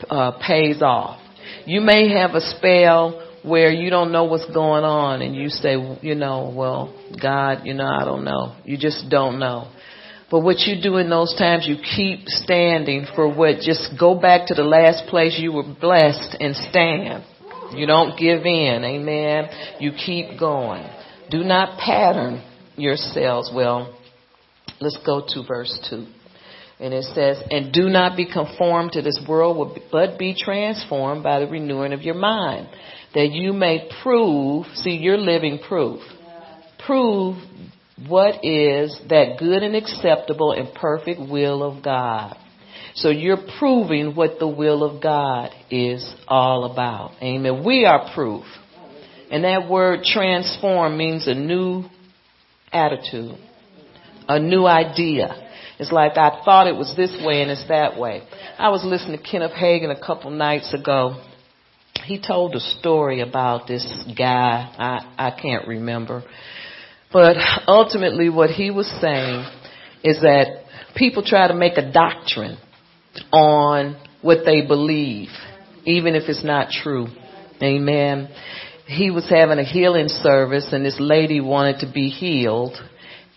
[0.09, 1.19] uh, pays off.
[1.65, 5.75] You may have a spell where you don't know what's going on and you say,
[6.01, 8.55] you know, well, God, you know, I don't know.
[8.63, 9.71] You just don't know.
[10.31, 14.47] But what you do in those times, you keep standing for what, just go back
[14.47, 17.25] to the last place you were blessed and stand.
[17.75, 18.83] You don't give in.
[18.85, 19.49] Amen.
[19.79, 20.87] You keep going.
[21.29, 22.43] Do not pattern
[22.77, 23.51] yourselves.
[23.53, 23.93] Well,
[24.79, 26.07] let's go to verse 2.
[26.79, 31.39] And it says, and do not be conformed to this world, but be transformed by
[31.39, 32.69] the renewing of your mind,
[33.13, 36.01] that you may prove, see, you're living proof,
[36.85, 37.37] prove
[38.07, 42.37] what is that good and acceptable and perfect will of God.
[42.95, 47.11] So you're proving what the will of God is all about.
[47.21, 47.63] Amen.
[47.65, 48.43] We are proof.
[49.29, 51.85] And that word transform means a new
[52.73, 53.37] attitude,
[54.27, 55.49] a new idea.
[55.79, 58.23] It's like I thought it was this way and it's that way.
[58.57, 61.23] I was listening to Kenneth Hagin a couple nights ago.
[62.05, 63.85] He told a story about this
[64.17, 64.73] guy.
[64.77, 66.23] I, I can't remember.
[67.11, 69.45] But ultimately what he was saying
[70.03, 70.63] is that
[70.95, 72.57] people try to make a doctrine
[73.31, 75.29] on what they believe,
[75.85, 77.07] even if it's not true.
[77.61, 78.29] Amen.
[78.85, 82.75] He was having a healing service and this lady wanted to be healed.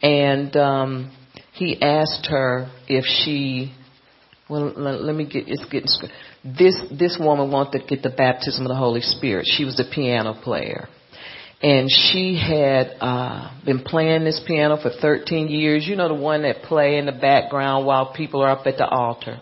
[0.03, 1.17] And um
[1.53, 3.73] he asked her if she
[4.49, 5.89] well let, me get it's getting
[6.45, 9.47] this this woman wanted to get the baptism of the holy spirit.
[9.49, 10.89] She was a piano player
[11.63, 16.43] and she had uh been playing this piano for 13 years you know the one
[16.43, 19.41] that play in the background while people are up at the altar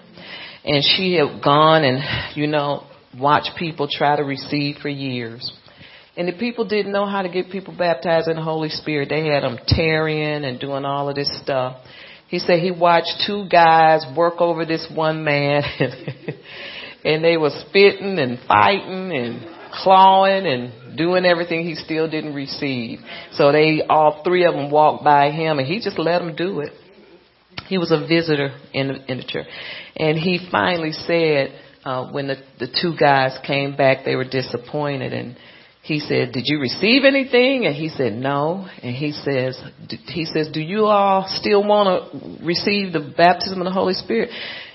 [0.65, 2.87] and she had gone and you know
[3.19, 5.53] watched people try to receive for years
[6.17, 9.09] and the people didn't know how to get people baptized in the Holy Spirit.
[9.09, 11.79] They had them tarrying and doing all of this stuff.
[12.29, 15.63] He said he watched two guys work over this one man
[17.05, 23.01] and they were spitting and fighting and clawing and doing everything he still didn't receive.
[23.33, 26.61] So they, all three of them walked by him and he just let them do
[26.61, 26.73] it.
[27.67, 29.47] He was a visitor in the, in the church.
[29.97, 35.13] And he finally said, uh, when the, the two guys came back, they were disappointed
[35.13, 35.37] and
[35.83, 37.67] he said, did you receive anything?
[37.67, 38.69] And he said, no.
[38.83, 39.61] And he says,
[40.07, 44.31] he says, do you all still want to receive the baptism of the Holy Spirit?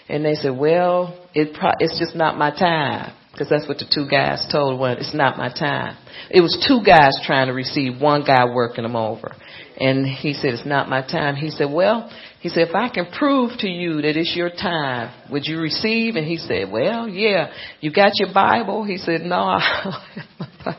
[0.09, 3.13] And they said, well, it pro- it's just not my time.
[3.37, 4.97] Because that's what the two guys told one.
[4.97, 5.95] It's not my time.
[6.31, 9.35] It was two guys trying to receive, one guy working them over.
[9.79, 11.35] And he said, it's not my time.
[11.35, 15.13] He said, well, he said, if I can prove to you that it's your time,
[15.29, 16.15] would you receive?
[16.15, 17.51] And he said, well, yeah.
[17.79, 18.83] You got your Bible?
[18.83, 19.59] He said, no.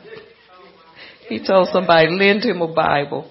[1.29, 3.31] he told somebody, lend him a Bible.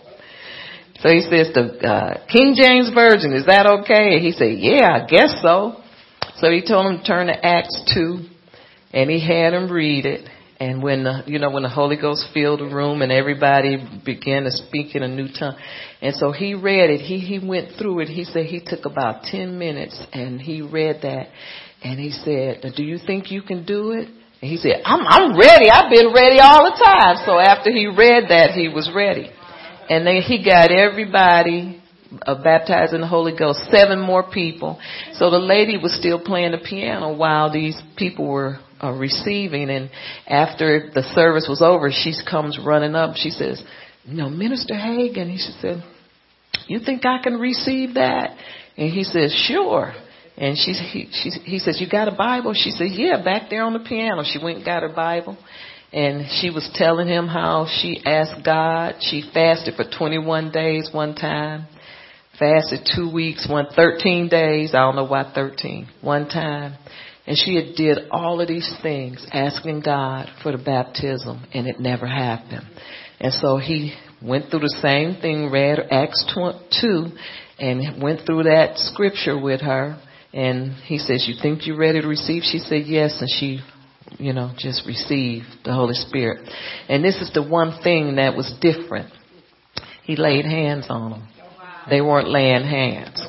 [1.01, 4.15] So he says, the uh, King James Version, is that okay?
[4.15, 5.81] And he said, yeah, I guess so.
[6.37, 8.36] So he told him to turn to Acts 2
[8.93, 10.29] and he had him read it.
[10.59, 14.43] And when the, you know, when the Holy Ghost filled the room and everybody began
[14.43, 15.55] to speak in a new tongue.
[16.01, 17.01] And so he read it.
[17.01, 18.07] He, he went through it.
[18.07, 21.27] He said he took about 10 minutes and he read that.
[21.83, 24.07] And he said, do you think you can do it?
[24.41, 25.69] And he said, I'm, I'm ready.
[25.69, 27.23] I've been ready all the time.
[27.25, 29.29] So after he read that, he was ready.
[29.89, 31.81] And then he got everybody
[32.21, 34.79] uh, baptized in the Holy Ghost, seven more people.
[35.13, 39.69] So the lady was still playing the piano while these people were uh, receiving.
[39.69, 39.89] And
[40.27, 43.15] after the service was over, she comes running up.
[43.15, 43.63] She says,
[44.05, 45.83] you know, Minister Hagin, he said,
[46.67, 48.35] you think I can receive that?
[48.77, 49.93] And he says, sure.
[50.37, 52.53] And she, he, she, he says, you got a Bible?
[52.53, 54.23] She said, yeah, back there on the piano.
[54.23, 55.37] She went and got her Bible.
[55.91, 58.95] And she was telling him how she asked God.
[58.99, 61.65] She fasted for 21 days one time.
[62.37, 64.75] Fasted two weeks, one 13 days.
[64.75, 65.87] I don't know why 13.
[66.01, 66.75] One time.
[67.27, 71.77] And she had did all of these things, asking God for the baptism, and it
[71.77, 72.65] never happened.
[73.19, 76.25] And so he went through the same thing, read Acts
[76.81, 77.07] 2,
[77.59, 80.01] and went through that scripture with her.
[80.33, 82.43] And he says, you think you're ready to receive?
[82.43, 83.17] She said, yes.
[83.19, 83.59] And she,
[84.17, 86.47] you know, just received the Holy Spirit.
[86.87, 89.11] And this is the one thing that was different.
[90.03, 91.27] He laid hands on them.
[91.89, 93.21] They weren't laying hands.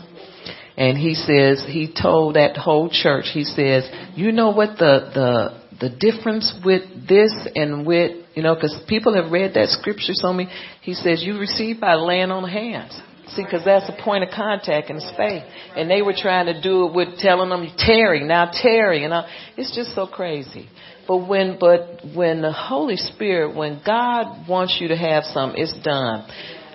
[0.78, 3.82] And he says, he told that whole church, he says,
[4.14, 9.12] you know what the, the, the difference with this and with, you know, cause people
[9.20, 10.48] have read that scripture so many,
[10.82, 12.96] he says, you receive by laying on hands.
[13.30, 15.42] See, because that's a point of contact in faith.
[15.74, 19.02] And they were trying to do it with telling them, tarry, now tarry.
[19.02, 20.68] And I, it's just so crazy.
[21.08, 25.76] But when, but when the Holy Spirit, when God wants you to have something, it's
[25.82, 26.24] done.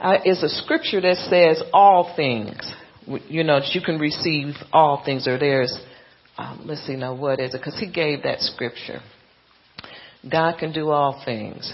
[0.01, 2.59] Uh, it's a scripture that says all things.
[3.05, 5.27] You know, that you can receive all things.
[5.27, 5.77] Or there's,
[6.37, 7.57] um, let's see now, what is it?
[7.57, 9.01] Because He gave that scripture.
[10.29, 11.73] God can do all things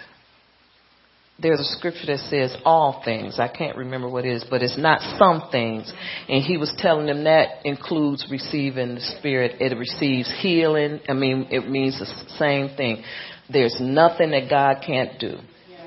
[1.41, 3.39] there's a scripture that says all things.
[3.39, 5.91] I can't remember what it is, but it's not some things.
[6.27, 9.61] And he was telling them that includes receiving the Spirit.
[9.61, 10.99] It receives healing.
[11.07, 12.05] I mean, it means the
[12.37, 13.03] same thing.
[13.51, 15.37] There's nothing that God can't do.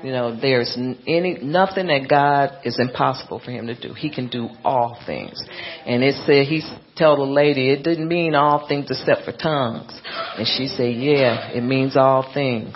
[0.03, 0.77] You know, there's
[1.07, 3.93] any nothing that God is impossible for Him to do.
[3.93, 5.41] He can do all things.
[5.85, 6.61] And it said he
[6.99, 9.97] told the lady it didn't mean all things except for tongues.
[10.37, 12.75] And she said, Yeah, it means all things.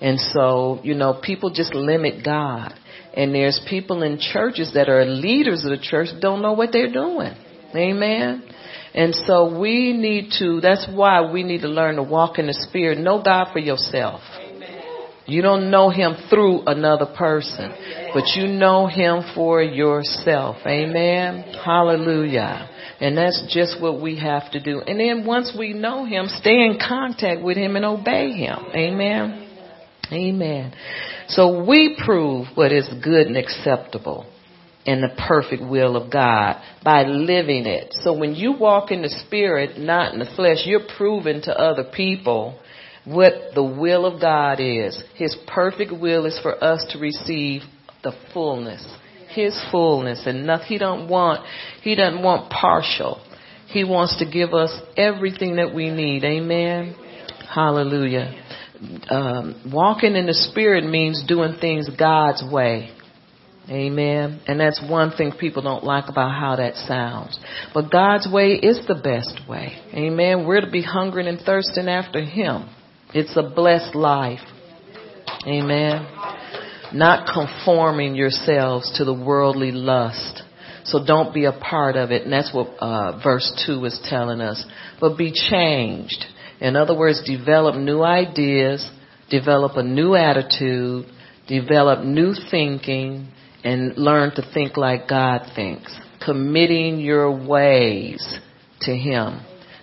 [0.00, 2.72] And so, you know, people just limit God.
[3.12, 6.92] And there's people in churches that are leaders of the church don't know what they're
[6.92, 7.34] doing.
[7.74, 8.44] Amen.
[8.94, 12.54] And so we need to, that's why we need to learn to walk in the
[12.54, 12.98] Spirit.
[12.98, 14.20] Know God for yourself.
[15.28, 17.70] You don't know Him through another person,
[18.14, 20.56] but you know Him for yourself.
[20.66, 21.52] Amen.
[21.62, 22.70] Hallelujah.
[22.98, 24.80] And that's just what we have to do.
[24.80, 28.58] And then once we know Him, stay in contact with Him and obey Him.
[28.74, 29.50] Amen.
[30.10, 30.74] Amen.
[31.28, 34.24] So we prove what is good and acceptable
[34.86, 37.92] in the perfect will of God by living it.
[38.00, 41.84] So when you walk in the spirit, not in the flesh, you're proving to other
[41.94, 42.58] people
[43.14, 45.02] what the will of God is.
[45.14, 47.62] His perfect will is for us to receive
[48.02, 48.86] the fullness.
[49.30, 51.44] His fullness and nothing he don't want
[51.82, 53.22] he doesn't want partial.
[53.68, 56.24] He wants to give us everything that we need.
[56.24, 56.94] Amen.
[57.54, 58.44] Hallelujah
[59.10, 62.90] um, walking in the Spirit means doing things God's way.
[63.68, 64.40] Amen.
[64.46, 67.38] And that's one thing people don't like about how that sounds.
[67.74, 69.78] But God's way is the best way.
[69.92, 70.46] Amen.
[70.46, 72.68] We're to be hungering and thirsting after Him.
[73.14, 74.40] It's a blessed life.
[75.46, 76.06] Amen.
[76.92, 80.42] Not conforming yourselves to the worldly lust.
[80.84, 82.22] So don't be a part of it.
[82.22, 84.64] And that's what uh, verse 2 is telling us.
[85.00, 86.24] But be changed
[86.60, 88.88] in other words, develop new ideas,
[89.30, 91.06] develop a new attitude,
[91.46, 93.28] develop new thinking,
[93.64, 95.94] and learn to think like God thinks.
[96.24, 98.38] Committing your ways
[98.82, 99.40] to Him.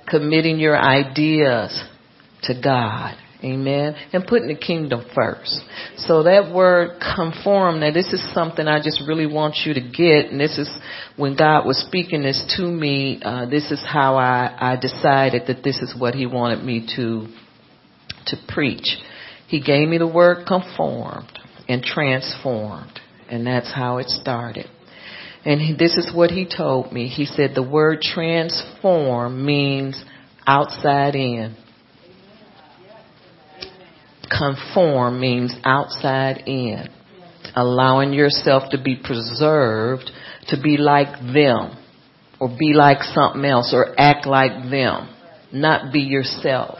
[0.08, 1.84] Committing your ideas
[2.48, 3.18] to God.
[3.44, 3.96] Amen.
[4.12, 5.62] And putting the kingdom first.
[5.98, 10.32] So that word conform, now this is something I just really want you to get.
[10.32, 10.70] And this is
[11.16, 15.64] when God was speaking this to me, uh, this is how I, I decided that
[15.64, 17.28] this is what he wanted me to,
[18.28, 18.98] to preach.
[19.48, 21.38] He gave me the word conformed
[21.68, 23.00] and transformed.
[23.30, 24.68] And that's how it started.
[25.44, 27.08] And he, this is what he told me.
[27.08, 30.04] He said the word transform means
[30.48, 31.56] outside in.
[34.30, 36.88] Conform means outside in.
[37.56, 40.12] Allowing yourself to be preserved
[40.48, 41.78] to be like them
[42.40, 45.10] or be like something else or act like them.
[45.52, 46.78] Not be yourself.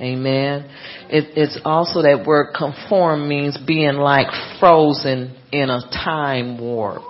[0.00, 0.70] Amen.
[1.10, 4.28] It, it's also that word conform means being like
[4.58, 7.02] frozen in a time warp.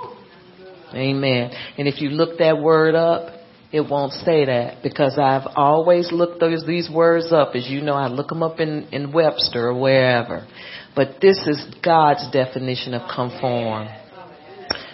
[0.92, 1.52] Amen.
[1.78, 3.39] And if you look that word up,
[3.72, 7.54] it won't say that because I've always looked those these words up.
[7.54, 10.46] As you know, I look them up in, in Webster or wherever.
[10.96, 13.88] But this is God's definition of conform.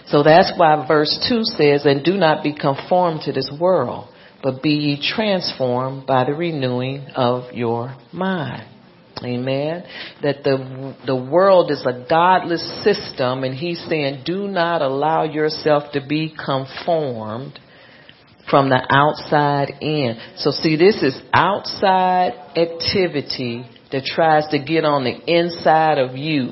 [0.07, 4.09] So that's why verse 2 says, And do not be conformed to this world,
[4.43, 8.69] but be ye transformed by the renewing of your mind.
[9.23, 9.83] Amen.
[10.21, 15.91] That the the world is a godless system and he's saying do not allow yourself
[15.93, 17.59] to be conformed
[18.49, 20.17] from the outside in.
[20.37, 26.51] So see, this is outside activity that tries to get on the inside of you.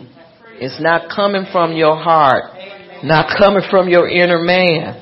[0.57, 2.43] It's not coming from your heart,
[3.03, 5.01] not coming from your inner man.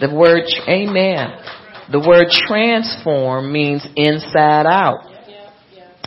[0.00, 1.30] The word, amen.
[1.90, 5.10] The word transform means inside out.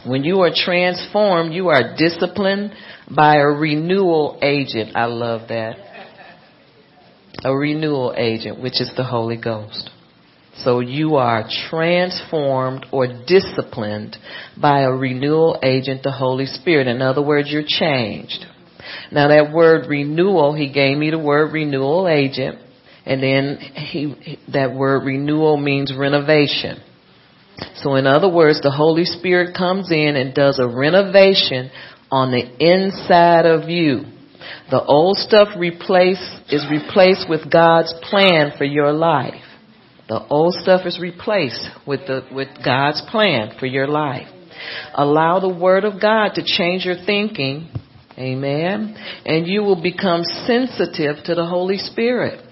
[0.06, 2.74] When you are transformed, you are disciplined
[3.14, 4.96] by a renewal agent.
[4.96, 5.93] I love that.
[7.44, 9.90] A renewal agent, which is the Holy Ghost.
[10.58, 14.18] So you are transformed or disciplined
[14.60, 16.88] by a renewal agent, the Holy Spirit.
[16.88, 18.46] In other words, you're changed.
[19.12, 22.60] Now that word renewal, he gave me the word renewal agent.
[23.06, 26.82] And then he, that word renewal means renovation.
[27.76, 31.72] So in other words, the Holy Spirit comes in and does a renovation
[32.12, 34.04] on the inside of you.
[34.70, 39.42] The old stuff replace, is replaced with God's plan for your life.
[40.10, 44.28] The old stuff is replaced with the, with God's plan for your life.
[44.94, 47.70] Allow the Word of God to change your thinking.
[48.18, 48.96] Amen.
[49.26, 52.46] And you will become sensitive to the Holy Spirit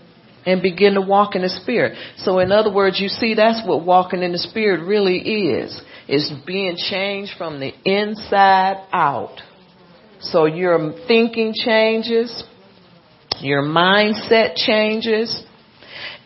[0.46, 1.98] and begin to walk in the Spirit.
[2.18, 5.80] So in other words, you see that's what walking in the Spirit really is.
[6.08, 9.40] Is being changed from the inside out.
[10.22, 12.44] So your thinking changes,
[13.40, 15.44] your mindset changes,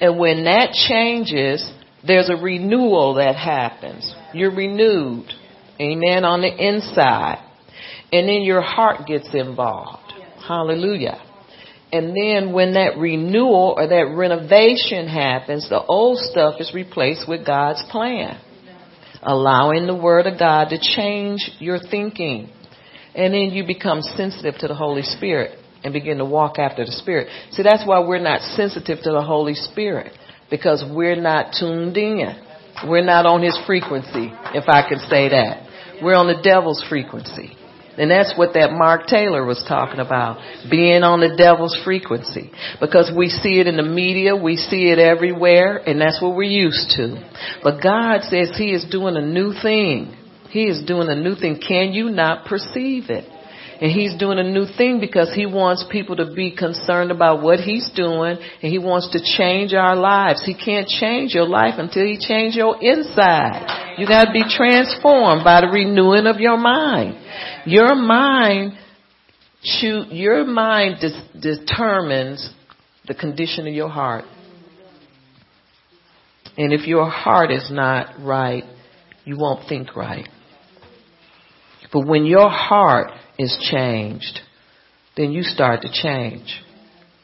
[0.02, 1.70] and when that changes,
[2.06, 4.14] there's a renewal that happens.
[4.34, 5.28] You're renewed.
[5.80, 6.24] Amen.
[6.26, 7.42] On the inside.
[8.12, 10.14] And then your heart gets involved.
[10.46, 11.22] Hallelujah.
[11.92, 17.46] And then when that renewal or that renovation happens, the old stuff is replaced with
[17.46, 18.40] God's plan.
[19.24, 22.52] Allowing the Word of God to change your thinking.
[23.16, 26.92] And then you become sensitive to the Holy Spirit and begin to walk after the
[26.92, 27.28] Spirit.
[27.52, 30.12] See, that's why we're not sensitive to the Holy Spirit.
[30.50, 32.36] Because we're not tuned in.
[32.88, 36.02] We're not on His frequency, if I can say that.
[36.04, 37.56] We're on the devil's frequency.
[37.98, 40.38] And that's what that Mark Taylor was talking about.
[40.70, 42.52] Being on the devil's frequency.
[42.82, 46.44] Because we see it in the media, we see it everywhere, and that's what we're
[46.44, 47.24] used to.
[47.64, 50.18] But God says He is doing a new thing.
[50.56, 51.60] He is doing a new thing.
[51.60, 53.30] Can you not perceive it?
[53.82, 57.60] And he's doing a new thing because he wants people to be concerned about what
[57.60, 60.46] he's doing and he wants to change our lives.
[60.46, 63.98] He can't change your life until he changes your inside.
[63.98, 67.18] You gotta be transformed by the renewing of your mind.
[67.66, 68.78] Your mind,
[69.84, 71.04] your mind
[71.38, 72.50] determines
[73.06, 74.24] the condition of your heart.
[76.58, 78.64] And if your heart is not right,
[79.26, 80.30] you won't think right.
[81.96, 84.42] But when your heart is changed,
[85.16, 86.62] then you start to change.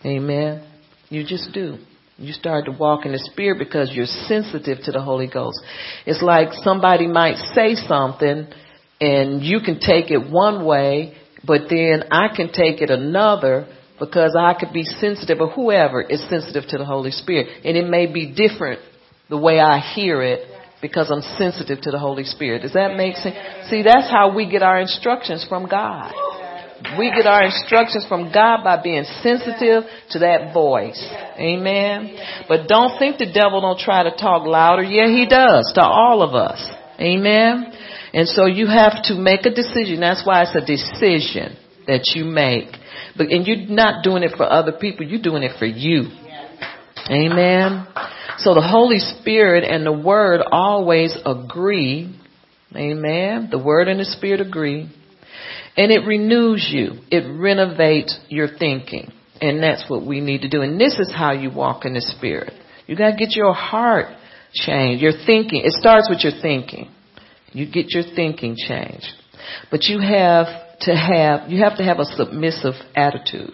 [0.05, 0.65] Amen.
[1.09, 1.77] You just do.
[2.15, 5.59] You start to walk in the Spirit because you're sensitive to the Holy Ghost.
[6.05, 8.47] It's like somebody might say something
[9.01, 11.15] and you can take it one way,
[11.45, 13.67] but then I can take it another
[13.99, 17.65] because I could be sensitive or whoever is sensitive to the Holy Spirit.
[17.65, 18.79] And it may be different
[19.29, 20.50] the way I hear it
[20.81, 22.63] because I'm sensitive to the Holy Spirit.
[22.63, 23.35] Does that make sense?
[23.69, 26.13] See, that's how we get our instructions from God.
[26.97, 30.99] We get our instructions from God by being sensitive to that voice.
[31.37, 32.17] Amen.
[32.47, 34.81] But don't think the devil don't try to talk louder.
[34.81, 36.59] Yeah, he does to all of us.
[36.99, 37.71] Amen.
[38.13, 39.99] And so you have to make a decision.
[39.99, 41.55] That's why it's a decision
[41.87, 42.69] that you make.
[43.15, 45.05] But and you're not doing it for other people.
[45.05, 46.09] You're doing it for you.
[47.09, 47.87] Amen.
[48.37, 52.17] So the Holy Spirit and the Word always agree.
[52.75, 53.49] Amen.
[53.51, 54.89] The Word and the Spirit agree.
[55.77, 57.01] And it renews you.
[57.09, 59.11] It renovates your thinking.
[59.39, 60.61] And that's what we need to do.
[60.61, 62.53] And this is how you walk in the Spirit.
[62.87, 64.07] You gotta get your heart
[64.53, 65.01] changed.
[65.01, 65.61] Your thinking.
[65.63, 66.89] It starts with your thinking.
[67.51, 69.07] You get your thinking changed.
[69.69, 70.47] But you have
[70.81, 73.53] to have, you have to have a submissive attitude.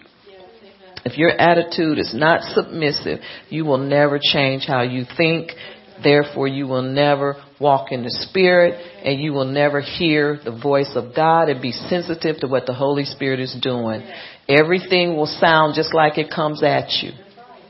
[1.08, 5.52] If your attitude is not submissive, you will never change how you think.
[6.04, 8.74] Therefore, you will never walk in the Spirit
[9.06, 12.74] and you will never hear the voice of God and be sensitive to what the
[12.74, 14.04] Holy Spirit is doing.
[14.50, 17.12] Everything will sound just like it comes at you.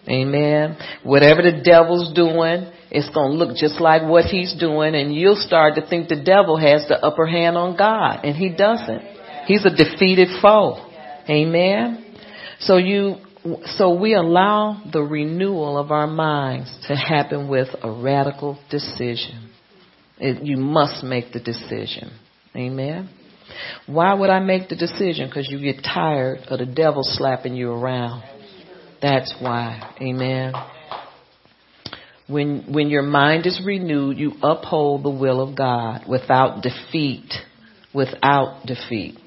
[0.10, 0.76] Amen.
[1.04, 5.36] Whatever the devil's doing, it's going to look just like what he's doing and you'll
[5.36, 9.02] start to think the devil has the upper hand on God and he doesn't.
[9.46, 10.84] He's a defeated foe.
[11.30, 12.16] Amen.
[12.60, 13.18] So you
[13.78, 19.52] so we allow the renewal of our minds to happen with a radical decision.
[20.20, 22.12] It, you must make the decision.
[22.56, 23.10] Amen.
[23.86, 25.28] Why would I make the decision?
[25.30, 28.24] Because you get tired of the devil slapping you around.
[29.02, 29.96] That's why.
[30.02, 30.54] Amen.
[32.28, 37.32] When, when your mind is renewed, you uphold the will of God without defeat.
[37.94, 39.18] Without defeat.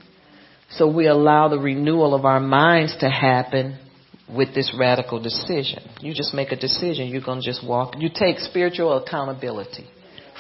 [0.71, 3.79] So we allow the renewal of our minds to happen
[4.37, 5.83] with this radical decision.
[6.01, 7.09] You just make a decision.
[7.09, 7.95] You're going to just walk.
[7.99, 9.89] You take spiritual accountability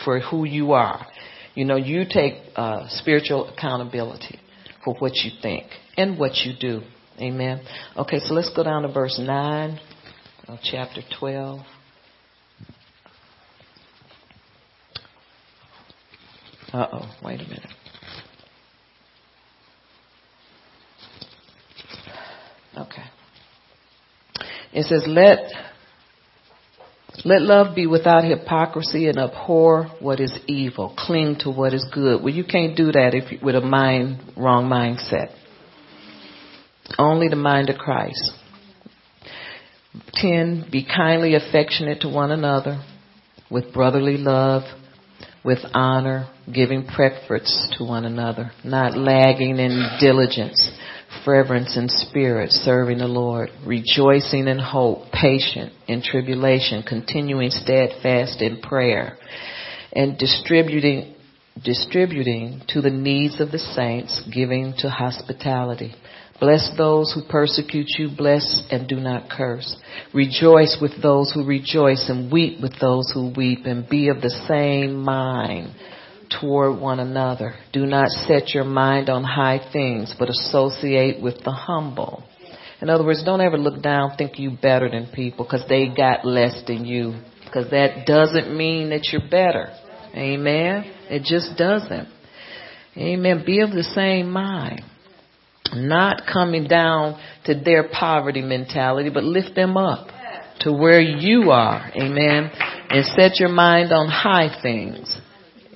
[0.04, 1.06] for who you are.
[1.54, 4.38] You know, you take uh, spiritual accountability
[4.84, 5.66] for what you think
[5.96, 6.82] and what you do.
[7.18, 7.60] Amen.
[7.96, 9.80] Okay, so let's go down to verse 9
[10.48, 11.60] of chapter 12.
[16.72, 17.66] Uh oh, wait a minute.
[22.78, 23.02] Okay.
[24.72, 25.38] It says, let,
[27.24, 30.94] Let love be without hypocrisy and abhor what is evil.
[30.96, 32.22] Cling to what is good.
[32.22, 35.34] Well, you can't do that if you, with a mind, wrong mindset.
[36.98, 38.32] Only the mind of Christ.
[40.14, 40.68] 10.
[40.70, 42.84] Be kindly affectionate to one another
[43.50, 44.62] with brotherly love,
[45.44, 50.70] with honor, giving preference to one another, not lagging in diligence,
[51.24, 58.60] fervence in spirit, serving the Lord, rejoicing in hope, patient in tribulation, continuing steadfast in
[58.60, 59.16] prayer,
[59.92, 61.14] and distributing
[61.62, 65.94] distributing to the needs of the saints, giving to hospitality.
[66.40, 69.76] Bless those who persecute you, bless and do not curse.
[70.14, 74.30] Rejoice with those who rejoice and weep with those who weep and be of the
[74.48, 75.74] same mind
[76.40, 77.54] toward one another.
[77.72, 82.22] Do not set your mind on high things, but associate with the humble.
[82.80, 86.24] In other words, don't ever look down, think you better than people because they got
[86.24, 87.20] less than you.
[87.44, 89.70] Because that doesn't mean that you're better.
[90.14, 90.84] Amen.
[91.10, 92.08] It just doesn't.
[92.96, 93.42] Amen.
[93.44, 94.82] Be of the same mind
[95.72, 100.08] not coming down to their poverty mentality, but lift them up
[100.60, 101.90] to where you are.
[101.94, 102.50] Amen.
[102.90, 105.16] And set your mind on high things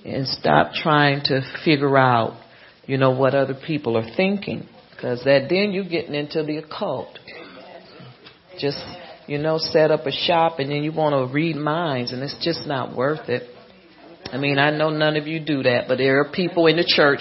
[0.05, 2.38] and stop trying to figure out,
[2.86, 4.68] you know, what other people are thinking.
[5.00, 7.18] Cause that then you're getting into the occult.
[8.59, 8.82] Just,
[9.26, 12.36] you know, set up a shop and then you want to read minds and it's
[12.42, 13.50] just not worth it.
[14.32, 16.84] I mean, I know none of you do that, but there are people in the
[16.84, 17.20] church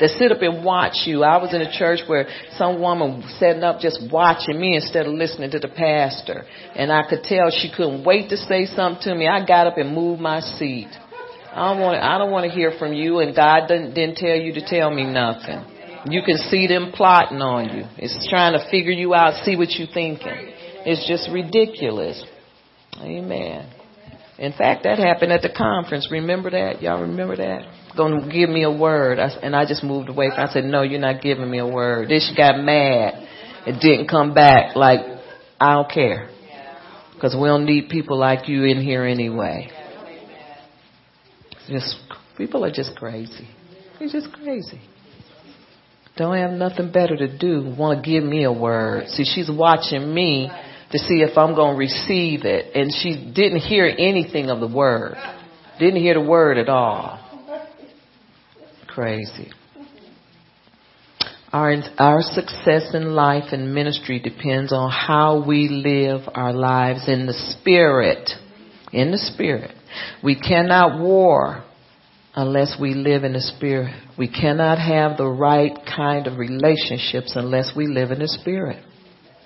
[0.00, 1.22] that sit up and watch you.
[1.22, 2.26] I was in a church where
[2.56, 6.44] some woman was setting up just watching me instead of listening to the pastor.
[6.74, 9.26] And I could tell she couldn't wait to say something to me.
[9.26, 10.88] I got up and moved my seat.
[11.54, 14.34] I don't want, I don't want to hear from you and God didn't, didn't tell
[14.34, 15.64] you to tell me nothing.
[16.10, 17.84] You can see them plotting on you.
[17.96, 20.52] It's trying to figure you out, see what you're thinking.
[20.84, 22.22] It's just ridiculous.
[23.00, 23.72] Amen.
[24.36, 26.08] In fact, that happened at the conference.
[26.10, 26.82] Remember that?
[26.82, 27.62] Y'all remember that?
[27.96, 29.20] To give me a word.
[29.20, 30.30] I, and I just moved away.
[30.36, 32.08] I said, no, you're not giving me a word.
[32.10, 33.28] Then she got mad.
[33.64, 34.74] It didn't come back.
[34.74, 35.00] Like,
[35.60, 36.30] I don't care.
[37.14, 39.70] Because we don't need people like you in here anyway.
[41.68, 41.96] Just,
[42.36, 43.48] people are just crazy.
[43.98, 44.80] They're just crazy.
[46.16, 47.74] Don't have nothing better to do.
[47.76, 49.08] Want to give me a word.
[49.08, 50.50] See, she's watching me
[50.92, 52.76] to see if I'm going to receive it.
[52.76, 55.16] And she didn't hear anything of the word.
[55.78, 57.20] Didn't hear the word at all.
[58.86, 59.50] Crazy.
[61.52, 67.26] Our, our success in life and ministry depends on how we live our lives in
[67.26, 68.30] the spirit.
[68.92, 69.74] In the spirit.
[70.22, 71.64] We cannot war
[72.34, 73.94] unless we live in the spirit.
[74.18, 78.84] We cannot have the right kind of relationships unless we live in the spirit.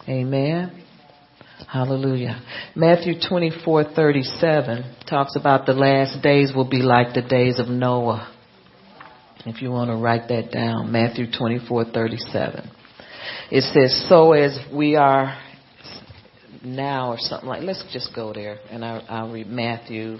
[0.08, 0.84] Amen.
[1.66, 2.40] Hallelujah.
[2.74, 8.28] Matthew 24:37 talks about the last days will be like the days of Noah.
[9.44, 12.70] If you want to write that down, Matthew 24:37.
[13.50, 15.36] It says, "So as we are
[16.62, 17.62] now," or something like.
[17.62, 20.18] Let's just go there, and I'll, I'll read Matthew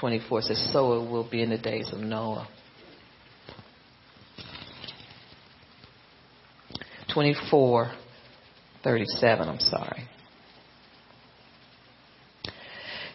[0.00, 0.42] 24.
[0.42, 2.48] Says, "So it will be in the days of Noah."
[7.14, 9.48] 24:37.
[9.48, 10.08] I'm sorry.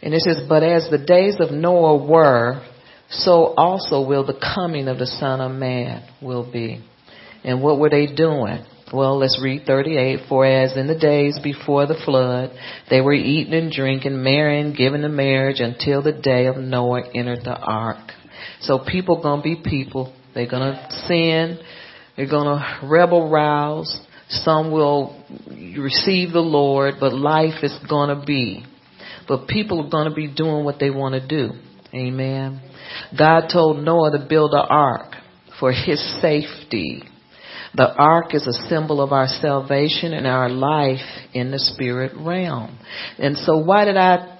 [0.02, 2.62] And it says, But as the days of Noah were,
[3.10, 6.82] so also will the coming of the Son of Man will be.
[7.44, 8.64] And what were they doing?
[8.94, 10.28] Well, let's read 38.
[10.30, 12.52] For as in the days before the flood,
[12.90, 17.44] they were eating and drinking, marrying, giving in marriage until the day of Noah entered
[17.44, 18.12] the ark.
[18.62, 20.14] So people gonna be people.
[20.34, 21.60] They're gonna sin.
[22.16, 24.00] They're gonna rebel rouse.
[24.30, 25.24] Some will
[25.78, 28.66] receive the Lord, but life is gonna be
[29.28, 31.54] but people are to be doing what they want to do.
[31.94, 32.62] Amen.
[33.18, 35.14] God told Noah to build an ark
[35.60, 37.04] for his safety.
[37.76, 42.78] The ark is a symbol of our salvation and our life in the spirit realm.
[43.18, 44.40] And so why did I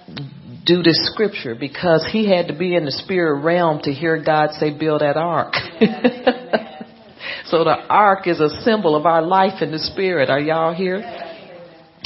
[0.64, 1.54] do this scripture?
[1.54, 5.16] Because he had to be in the spirit realm to hear God say build that
[5.16, 5.54] ark.
[7.46, 10.30] so the ark is a symbol of our life in the spirit.
[10.30, 11.02] Are y'all here?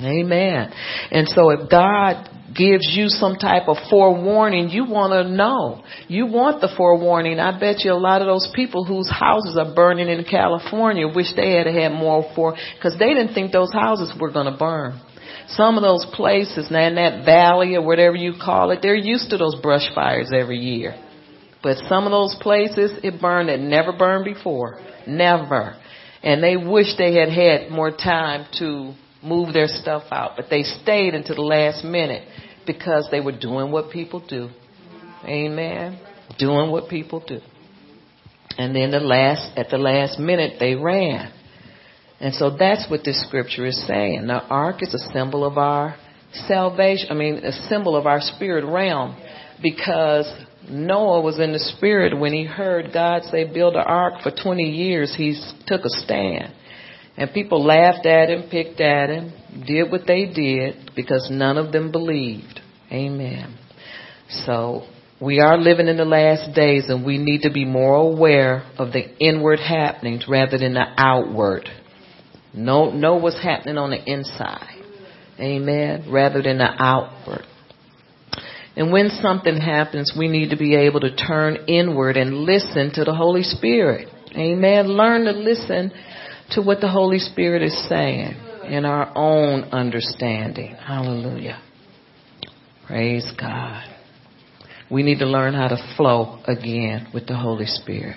[0.00, 0.72] Amen.
[1.10, 5.82] And so if God gives you some type of forewarning, you want to know.
[6.08, 7.38] You want the forewarning.
[7.38, 11.34] I bet you a lot of those people whose houses are burning in California wish
[11.34, 15.00] they had had more for, because they didn't think those houses were going to burn.
[15.48, 19.30] Some of those places, now in that valley or whatever you call it, they're used
[19.30, 20.94] to those brush fires every year.
[21.62, 24.80] But some of those places, it burned that never burned before.
[25.06, 25.76] Never.
[26.22, 30.62] And they wish they had had more time to move their stuff out, but they
[30.62, 32.26] stayed until the last minute
[32.66, 34.48] because they were doing what people do.
[35.24, 35.98] Amen.
[36.38, 37.40] Doing what people do.
[38.58, 41.32] And then the last, at the last minute, they ran.
[42.20, 44.26] And so that's what this scripture is saying.
[44.26, 45.96] The ark is a symbol of our
[46.46, 47.08] salvation.
[47.10, 49.16] I mean, a symbol of our spirit realm
[49.62, 50.30] because
[50.68, 54.62] Noah was in the spirit when he heard God say, build an ark for 20
[54.62, 55.14] years.
[55.16, 56.52] He took a stand.
[57.16, 59.32] And people laughed at him, picked at him,
[59.66, 62.60] did what they did because none of them believed.
[62.90, 63.58] Amen.
[64.46, 64.84] So
[65.20, 68.92] we are living in the last days and we need to be more aware of
[68.92, 71.68] the inward happenings rather than the outward.
[72.54, 74.82] Know, know what's happening on the inside.
[75.38, 76.06] Amen.
[76.10, 77.44] Rather than the outward.
[78.74, 83.04] And when something happens, we need to be able to turn inward and listen to
[83.04, 84.08] the Holy Spirit.
[84.34, 84.88] Amen.
[84.88, 85.92] Learn to listen
[86.52, 88.34] to what the Holy Spirit is saying
[88.68, 90.74] in our own understanding.
[90.74, 91.60] Hallelujah.
[92.86, 93.84] Praise God.
[94.90, 98.16] We need to learn how to flow again with the Holy Spirit.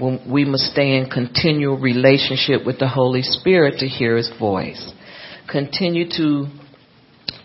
[0.00, 4.92] We must stay in continual relationship with the Holy Spirit to hear His voice.
[5.50, 6.46] Continue to,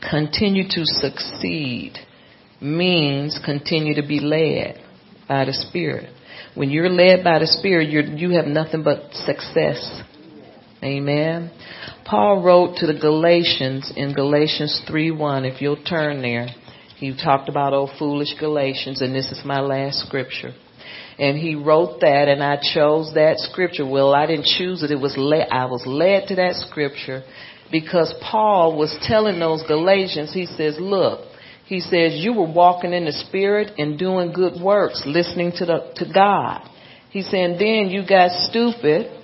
[0.10, 1.94] continue to succeed
[2.62, 4.80] means continue to be led
[5.28, 6.14] by the Spirit.
[6.54, 10.04] When you're led by the Spirit, you you have nothing but success.
[10.84, 11.52] Amen.
[12.06, 15.46] Paul wrote to the Galatians in Galatians 3:1.
[15.46, 16.48] If you'll turn there,
[16.98, 20.54] he talked about oh foolish Galatians, and this is my last scripture.
[21.20, 23.86] And he wrote that, and I chose that scripture.
[23.86, 25.50] Well, I didn't choose it; it was led.
[25.52, 27.24] I was led to that scripture
[27.72, 30.34] because Paul was telling those Galatians.
[30.34, 31.22] He says, "Look,
[31.66, 35.94] he says, you were walking in the spirit and doing good works, listening to the,
[35.98, 36.68] to God.
[37.12, 39.21] He said, then you got stupid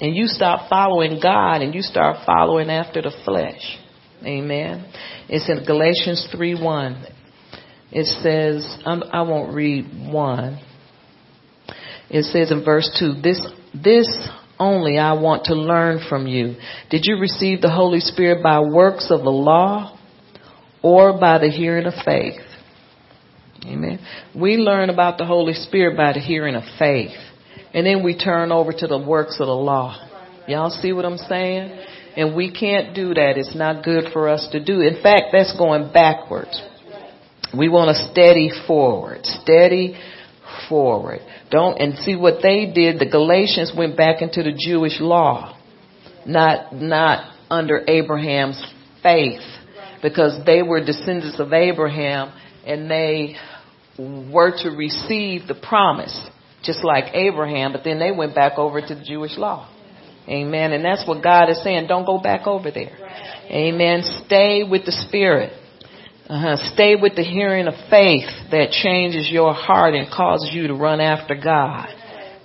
[0.00, 3.78] and you stop following God and you start following after the flesh.
[4.24, 4.90] Amen.
[5.28, 7.06] It's in Galatians 3 1.
[7.92, 10.60] It says, I'm, I will not read 1.
[12.10, 14.28] It says in verse 2, this, this
[14.58, 16.56] only I want to learn from you.
[16.90, 19.96] Did you receive the Holy Spirit by works of the law
[20.82, 22.40] or by the hearing of faith.
[23.64, 24.00] Amen.
[24.34, 27.16] We learn about the Holy Spirit by the hearing of faith.
[27.72, 29.96] And then we turn over to the works of the law.
[30.48, 31.86] Y'all see what I'm saying?
[32.16, 33.34] And we can't do that.
[33.36, 34.80] It's not good for us to do.
[34.80, 36.60] In fact, that's going backwards.
[37.56, 39.24] We want to steady forward.
[39.24, 39.96] Steady
[40.68, 41.20] forward.
[41.50, 45.56] Don't, and see what they did, the Galatians went back into the Jewish law.
[46.26, 48.62] Not, not under Abraham's
[49.02, 49.40] faith
[50.02, 52.32] because they were descendants of Abraham
[52.66, 53.36] and they
[53.98, 56.28] were to receive the promise
[56.62, 59.68] just like Abraham, but then they went back over to the Jewish law.
[60.28, 60.72] Amen.
[60.72, 61.86] And that's what God is saying.
[61.88, 62.96] Don't go back over there.
[63.50, 64.02] Amen.
[64.26, 65.52] Stay with the Spirit.
[66.28, 66.56] Uh-huh.
[66.74, 71.00] Stay with the hearing of faith that changes your heart and causes you to run
[71.00, 71.88] after God.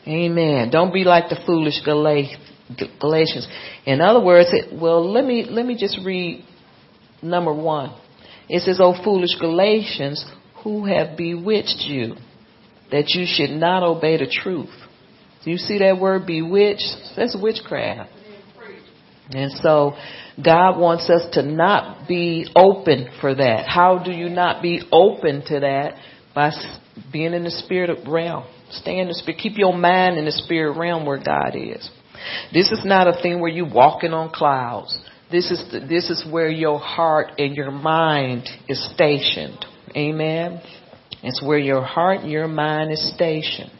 [0.07, 0.71] Amen.
[0.71, 3.47] Don't be like the foolish Galatians.
[3.85, 6.43] In other words, well, let me let me just read
[7.21, 7.95] number one.
[8.49, 10.25] It says, O foolish Galatians,
[10.63, 12.15] who have bewitched you
[12.91, 14.69] that you should not obey the truth.
[15.43, 17.13] Do you see that word bewitched?
[17.15, 18.11] That's witchcraft.
[19.29, 19.93] And so
[20.43, 23.67] God wants us to not be open for that.
[23.67, 25.95] How do you not be open to that?
[26.33, 26.51] By
[27.11, 28.45] being in the spirit realm.
[28.69, 29.39] Stay in the spirit.
[29.39, 31.89] Keep your mind in the spirit realm where God is.
[32.53, 34.97] This is not a thing where you walking on clouds.
[35.31, 39.63] This is, the, this is where your heart and your mind is stationed.
[39.95, 40.61] Amen.
[41.25, 43.71] It's where your heart your mind is stationed.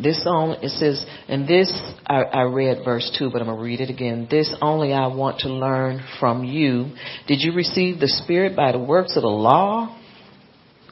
[0.00, 1.72] This only, it says, and this,
[2.06, 4.28] I, I read verse 2, but I'm going to read it again.
[4.30, 6.92] This only I want to learn from you.
[7.26, 9.98] Did you receive the Spirit by the works of the law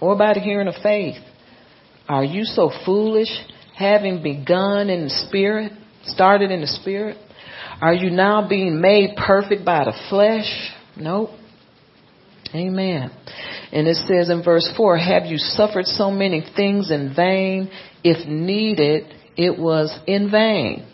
[0.00, 1.14] or by the hearing of faith?
[2.08, 3.30] Are you so foolish,
[3.76, 5.70] having begun in the Spirit,
[6.06, 7.16] started in the Spirit?
[7.80, 10.72] Are you now being made perfect by the flesh?
[10.96, 11.30] Nope.
[12.56, 13.10] Amen.
[13.72, 17.70] And it says in verse 4, have you suffered so many things in vain?
[18.02, 20.86] If needed, it was in vain.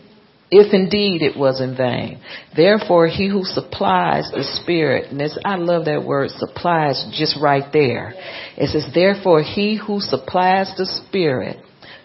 [0.51, 2.21] If indeed it was in vain.
[2.55, 7.63] Therefore, he who supplies the Spirit, and this, I love that word supplies just right
[7.73, 8.13] there.
[8.55, 11.57] It says, therefore, he who supplies the Spirit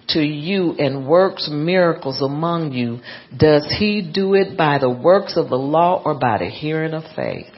[0.09, 3.01] to you and works miracles among you,
[3.37, 7.03] does he do it by the works of the law or by the hearing of
[7.15, 7.53] faith?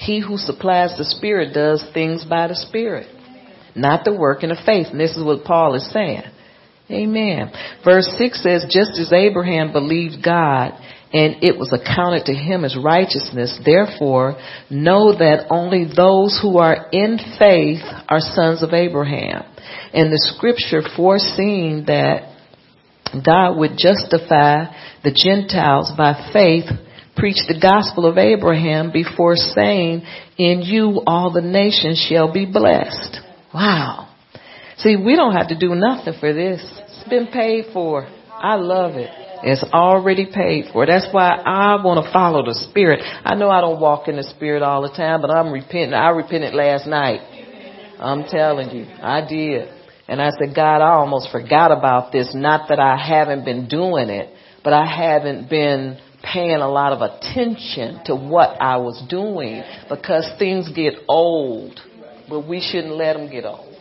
[0.00, 3.06] He who supplies the Spirit does things by the Spirit,
[3.76, 4.86] not the work working of faith.
[4.90, 6.22] And this is what Paul is saying.
[6.90, 7.52] Amen.
[7.84, 10.72] Verse 6 says, just as Abraham believed God,
[11.12, 13.60] and it was accounted to him as righteousness.
[13.64, 14.38] Therefore,
[14.70, 19.44] know that only those who are in faith are sons of Abraham.
[19.92, 22.36] And the scripture foreseeing that
[23.24, 24.72] God would justify
[25.02, 26.70] the Gentiles by faith
[27.20, 30.02] preached the gospel of Abraham before saying,
[30.38, 33.18] in you all the nations shall be blessed.
[33.54, 34.08] Wow.
[34.78, 36.60] See, we don't have to do nothing for this.
[36.62, 38.08] It's been paid for.
[38.30, 39.10] I love it.
[39.42, 40.86] It's already paid for.
[40.86, 43.00] That's why I want to follow the Spirit.
[43.02, 45.92] I know I don't walk in the Spirit all the time, but I'm repenting.
[45.92, 47.20] I repented last night.
[47.98, 49.68] I'm telling you, I did.
[50.08, 52.32] And I said, God, I almost forgot about this.
[52.34, 57.00] Not that I haven't been doing it, but I haven't been paying a lot of
[57.00, 61.80] attention to what I was doing because things get old,
[62.28, 63.74] but we shouldn't let them get old.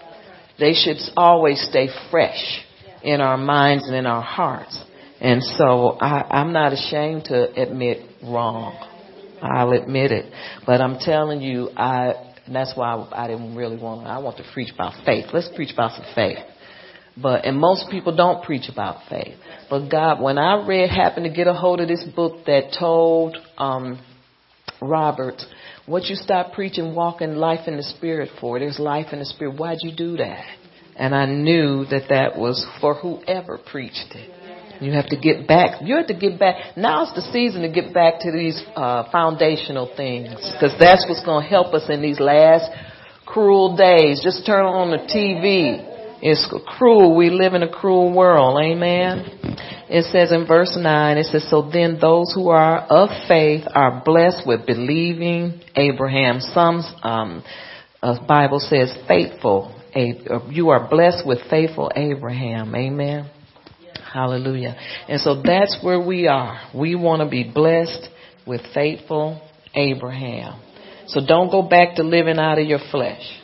[0.60, 2.62] They should always stay fresh
[3.04, 4.78] in our minds and in our hearts.
[5.22, 8.78] And so I, I'm not ashamed to admit wrong.
[9.42, 10.32] I'll admit it.
[10.66, 14.44] But I'm telling you, I, that's why I, didn't really want to, I want to
[14.54, 15.26] preach about faith.
[15.34, 16.40] Let's preach about some faith.
[17.22, 19.36] But, and most people don't preach about faith.
[19.70, 23.38] But God, when I read, happened to get a hold of this book that told,
[23.58, 24.00] um,
[24.82, 25.42] Robert,
[25.86, 28.60] what you stop preaching, walking life in the spirit for?
[28.60, 29.60] There's life in the spirit.
[29.60, 30.46] Why'd you do that?
[30.96, 34.36] And I knew that that was for whoever preached it.
[34.82, 35.82] You have to get back.
[35.84, 36.78] You have to get back.
[36.78, 41.44] Now's the season to get back to these uh, foundational things because that's what's going
[41.44, 42.72] to help us in these last
[43.26, 44.22] cruel days.
[44.24, 45.89] Just turn on the TV.
[46.22, 47.16] It's cruel.
[47.16, 48.62] We live in a cruel world.
[48.62, 49.26] Amen.
[49.90, 54.04] It says in verse 9, it says, So then those who are of faith are
[54.04, 56.40] blessed with believing Abraham.
[56.42, 57.44] Some um,
[58.02, 59.76] uh, Bible says faithful.
[60.50, 62.76] You are blessed with faithful Abraham.
[62.76, 63.30] Amen.
[64.14, 64.76] Hallelujah.
[65.08, 66.60] And so that's where we are.
[66.76, 68.10] We want to be blessed
[68.46, 69.42] with faithful
[69.74, 70.62] Abraham.
[71.08, 73.39] So don't go back to living out of your flesh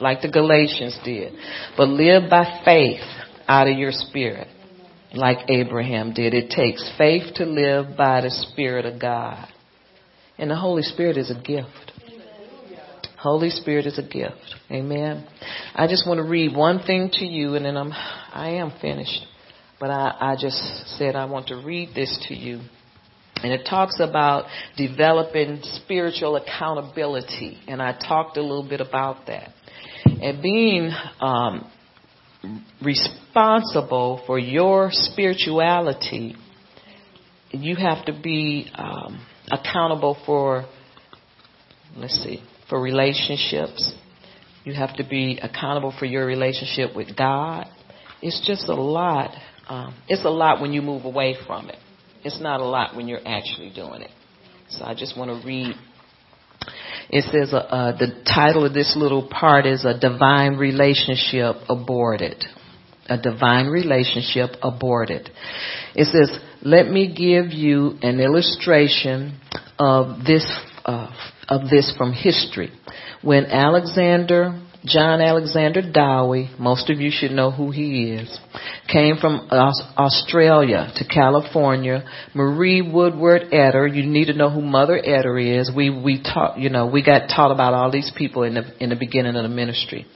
[0.00, 1.34] like the Galatians did,
[1.76, 3.00] but live by faith
[3.48, 4.48] out of your spirit
[5.14, 6.34] like Abraham did.
[6.34, 9.48] It takes faith to live by the Spirit of God.
[10.36, 11.92] And the Holy Spirit is a gift.
[13.18, 14.54] Holy Spirit is a gift.
[14.70, 15.26] Amen.
[15.74, 19.24] I just want to read one thing to you and then I'm I am finished.
[19.80, 20.56] But I, I just
[20.98, 22.60] said I want to read this to you.
[23.42, 24.46] And it talks about
[24.76, 27.58] developing spiritual accountability.
[27.66, 29.50] And I talked a little bit about that.
[30.20, 30.90] And being
[31.20, 31.70] um,
[32.82, 36.34] responsible for your spirituality,
[37.50, 40.66] you have to be um, accountable for,
[41.96, 43.94] let's see, for relationships.
[44.64, 47.66] You have to be accountable for your relationship with God.
[48.20, 49.30] It's just a lot
[49.68, 51.76] um, it's a lot when you move away from it.
[52.24, 54.10] It's not a lot when you're actually doing it.
[54.70, 55.74] So I just want to read.
[57.10, 62.44] It says uh, uh, the title of this little part is a divine relationship aborted.
[63.08, 65.30] A divine relationship aborted.
[65.94, 69.40] It says, "Let me give you an illustration
[69.78, 70.46] of this
[70.84, 71.10] uh,
[71.48, 72.70] of this from history.
[73.22, 78.38] When Alexander John Alexander Dowie, most of you should know who he is,
[78.88, 82.04] came from Australia to California.
[82.34, 85.70] Marie Woodworth Etter, you need to know who Mother Etter is.
[85.74, 88.90] We we taught, you know, we got taught about all these people in the in
[88.90, 90.06] the beginning of the ministry.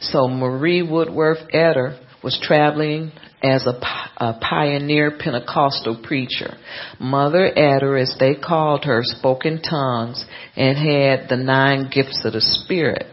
[0.00, 3.78] So Marie Woodworth Etter was traveling as a,
[4.16, 6.56] a, pioneer Pentecostal preacher.
[6.98, 10.24] Mother Etter, as they called her, spoke in tongues
[10.56, 13.06] and had the nine gifts of the Spirit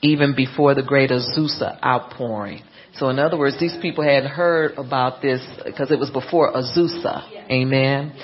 [0.00, 2.62] even before the great Azusa outpouring.
[2.96, 7.50] So in other words, these people had heard about this because it was before Azusa.
[7.50, 8.14] Amen.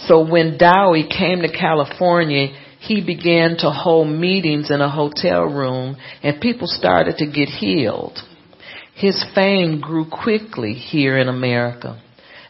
[0.00, 2.48] So when Dowie came to California,
[2.80, 8.18] he began to hold meetings in a hotel room and people started to get healed.
[8.94, 12.02] His fame grew quickly here in America.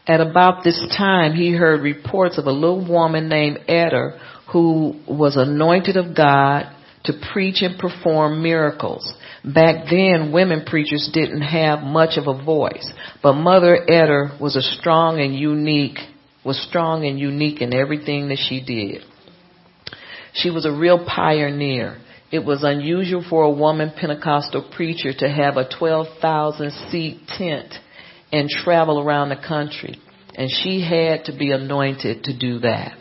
[0.07, 4.19] At about this time, he heard reports of a little woman named Etter
[4.53, 6.73] who was anointed of God
[7.07, 9.13] to preach and perform miracles.
[9.45, 12.89] Back then, women preachers didn't have much of a voice,
[13.23, 15.99] but Mother Etter was a strong and unique,
[16.45, 19.03] was strong and unique in everything that she did.
[20.35, 21.99] She was a real pioneer.
[22.31, 27.73] It was unusual for a woman Pentecostal preacher to have a 12,000 seat tent
[28.33, 29.99] and travel around the country.
[30.35, 32.99] And she had to be anointed to do that.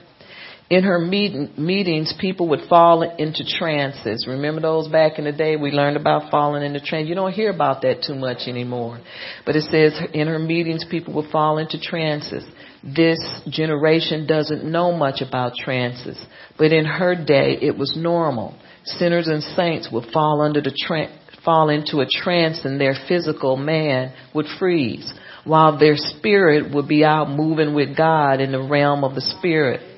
[0.70, 4.26] In her meet- meetings, people would fall into trances.
[4.28, 5.56] Remember those back in the day?
[5.56, 7.08] We learned about falling into trance.
[7.08, 9.00] You don't hear about that too much anymore.
[9.46, 12.44] But it says in her meetings, people would fall into trances.
[12.84, 16.24] This generation doesn't know much about trances,
[16.58, 18.56] but in her day, it was normal.
[18.84, 21.10] Sinners and saints would fall under the tra-
[21.44, 25.14] fall into a trance and their physical man would freeze
[25.44, 29.95] while their spirit would be out moving with God in the realm of the spirit.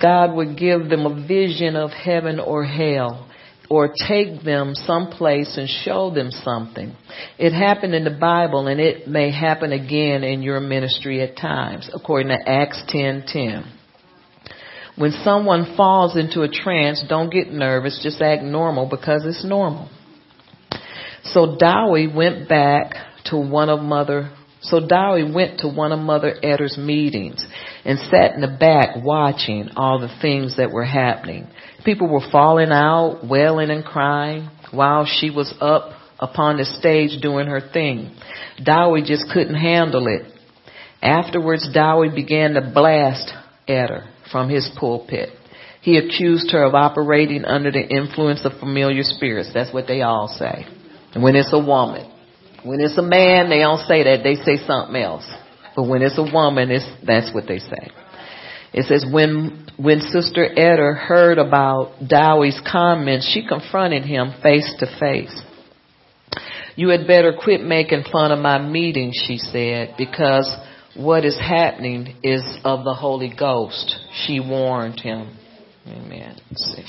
[0.00, 3.28] God would give them a vision of heaven or hell
[3.70, 6.94] or take them someplace and show them something.
[7.38, 11.88] It happened in the Bible and it may happen again in your ministry at times,
[11.92, 13.64] according to Acts 10:10.
[14.96, 19.88] When someone falls into a trance, don't get nervous, just act normal because it's normal.
[21.24, 22.94] So Dowie went back
[23.26, 24.30] to one of Mother
[24.62, 27.44] so Dowie went to one of Mother Etter's meetings
[27.84, 31.48] and sat in the back watching all the things that were happening.
[31.84, 35.90] People were falling out, wailing and crying while she was up
[36.20, 38.14] upon the stage doing her thing.
[38.62, 40.32] Dowie just couldn't handle it.
[41.02, 43.32] Afterwards, Dowie began to blast
[43.68, 45.30] Etter from his pulpit.
[45.80, 49.50] He accused her of operating under the influence of familiar spirits.
[49.52, 50.64] That's what they all say.
[51.20, 52.11] When it's a woman.
[52.64, 54.22] When it's a man, they don't say that.
[54.22, 55.28] They say something else.
[55.74, 57.90] But when it's a woman, it's, that's what they say.
[58.72, 64.86] It says when, when Sister Etter heard about Dowie's comments, she confronted him face to
[64.98, 65.40] face.
[66.76, 70.50] You had better quit making fun of my meeting, she said, because
[70.96, 73.94] what is happening is of the Holy Ghost.
[74.24, 75.36] She warned him.
[75.86, 76.36] Amen.
[76.50, 76.84] Let's see.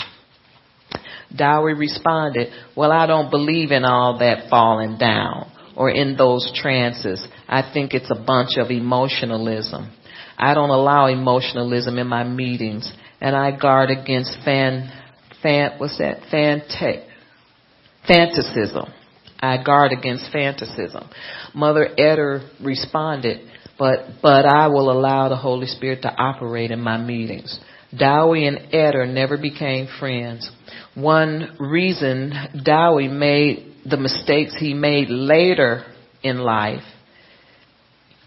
[1.35, 7.25] Dowie responded, well, I don't believe in all that falling down or in those trances.
[7.47, 9.91] I think it's a bunch of emotionalism.
[10.37, 14.91] I don't allow emotionalism in my meetings, and I guard against fan,
[15.41, 16.21] fan, what's that?
[16.31, 17.05] Fanta,
[18.09, 18.91] fantasism.
[19.39, 21.09] I guard against fantasism.
[21.53, 26.97] Mother Etter responded, but, but I will allow the Holy Spirit to operate in my
[26.97, 27.59] meetings.
[27.97, 30.49] Dowie and Etter never became friends.
[30.95, 35.85] One reason Dowie made the mistakes he made later
[36.21, 36.83] in life,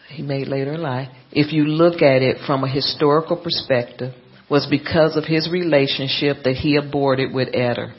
[0.08, 4.12] he made later in life, if you look at it from a historical perspective,
[4.48, 7.94] was because of his relationship that he aborted with Etter.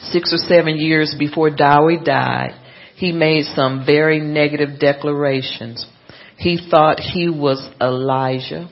[0.00, 2.58] Six or seven years before Dowie died,
[2.96, 5.86] he made some very negative declarations.
[6.38, 8.70] He thought he was Elijah.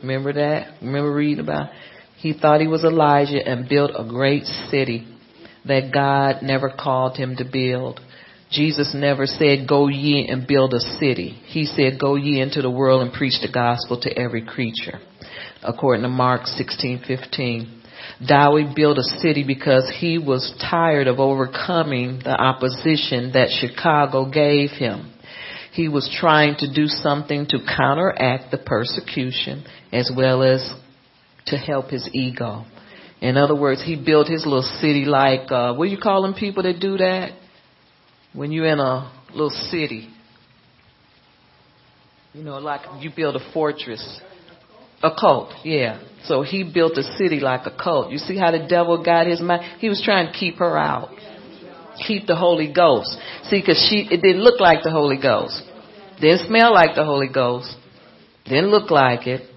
[0.00, 0.80] Remember that?
[0.80, 1.70] Remember reading about?
[2.18, 5.06] He thought he was Elijah and built a great city
[5.66, 8.00] that God never called him to build.
[8.50, 11.30] Jesus never said, go ye and build a city.
[11.46, 15.00] He said, go ye into the world and preach the gospel to every creature.
[15.62, 17.82] According to Mark 16:15.
[18.26, 24.70] Dowie built a city because he was tired of overcoming the opposition that Chicago gave
[24.70, 25.12] him.
[25.72, 30.72] He was trying to do something to counteract the persecution as well as
[31.46, 32.64] to help his ego.
[33.20, 36.34] In other words, he built his little city like, uh, what do you call them
[36.34, 37.32] people that do that?
[38.32, 40.08] When you're in a little city.
[42.34, 44.20] You know, like you build a fortress.
[45.02, 46.02] A cult, yeah.
[46.24, 48.10] So he built a city like a cult.
[48.10, 49.78] You see how the devil got his mind?
[49.78, 51.10] He was trying to keep her out.
[52.06, 53.16] Keep the Holy Ghost.
[53.44, 55.62] See, cause she, it didn't look like the Holy Ghost.
[56.20, 57.74] Didn't smell like the Holy Ghost.
[58.44, 59.48] Didn't look like it.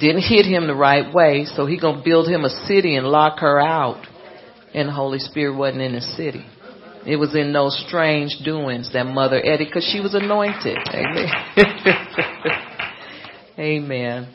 [0.00, 3.40] Didn't hit him the right way, so he gonna build him a city and lock
[3.40, 4.06] her out.
[4.74, 6.44] And the Holy Spirit wasn't in the city.
[7.06, 10.76] It was in those strange doings that Mother Etter, because she was anointed.
[10.92, 11.30] Amen.
[13.58, 14.34] Amen.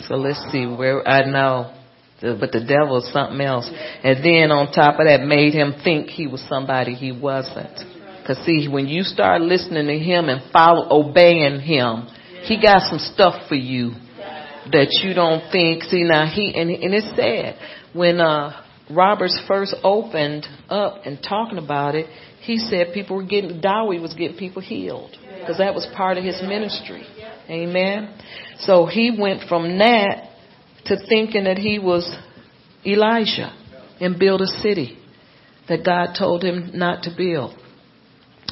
[0.00, 1.72] So let's see where I know,
[2.20, 3.70] but the devil is something else.
[4.02, 7.78] And then on top of that, made him think he was somebody he wasn't.
[8.26, 12.08] Cause see, when you start listening to him and follow, obeying him,
[12.42, 13.92] he got some stuff for you
[14.72, 15.82] that you don't think.
[15.84, 17.56] See now he and and it's sad
[17.92, 22.06] when uh Roberts first opened up and talking about it.
[22.40, 26.24] He said people were getting Dowie was getting people healed because that was part of
[26.24, 27.04] his ministry.
[27.50, 28.14] Amen.
[28.60, 30.30] So he went from that
[30.86, 32.14] to thinking that he was
[32.84, 33.52] Elijah
[34.00, 34.98] and build a city
[35.68, 37.54] that God told him not to build.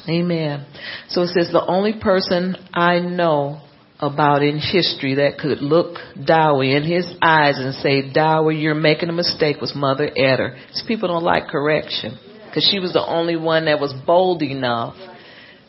[0.07, 0.65] Amen.
[1.09, 3.61] So it says the only person I know
[3.99, 9.09] about in history that could look Dowie in his eyes and say, Dowie, you're making
[9.09, 10.55] a mistake was Mother Etter.
[10.67, 14.95] These people don't like correction because she was the only one that was bold enough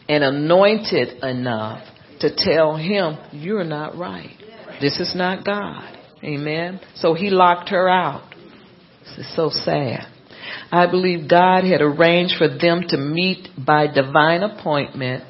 [0.08, 1.86] and anointed enough
[2.20, 4.36] to tell him, you're not right.
[4.80, 5.96] This is not God.
[6.22, 6.80] Amen.
[6.96, 8.34] So he locked her out.
[9.04, 10.06] This is so sad.
[10.70, 15.24] I believe God had arranged for them to meet by divine appointment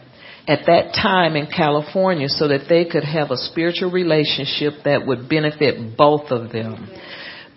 [0.49, 5.29] at that time in California so that they could have a spiritual relationship that would
[5.29, 6.91] benefit both of them.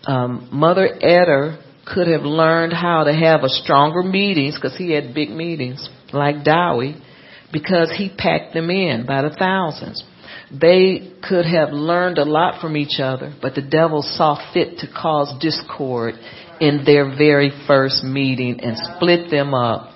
[0.04, 5.16] Um, Mother Etter could have learned how to have a stronger meetings because he had
[5.16, 7.02] big meetings like Dowie
[7.52, 10.04] because he packed them in by the thousands.
[10.52, 14.88] They could have learned a lot from each other, but the devil saw fit to
[14.88, 16.16] cause discord
[16.60, 19.91] in their very first meeting and split them up.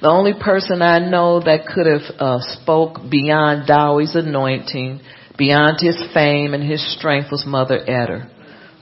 [0.00, 5.00] The only person I know that could have uh, spoke beyond Dowie's anointing,
[5.38, 8.30] beyond his fame and his strength was Mother Etter.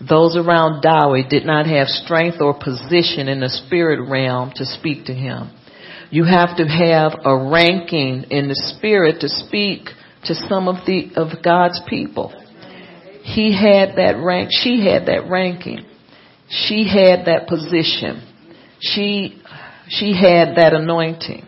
[0.08, 5.06] Those around Dowie did not have strength or position in the spirit realm to speak
[5.06, 5.50] to him.
[6.10, 9.88] You have to have a ranking in the spirit to speak
[10.24, 12.32] to some of the of God's people.
[13.22, 15.86] He had that rank, she had that ranking.
[16.48, 18.22] She had that position.
[18.80, 19.40] She
[19.89, 21.47] she had that anointing.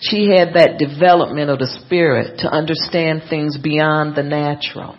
[0.00, 4.96] She had that development of the spirit to understand things beyond the natural.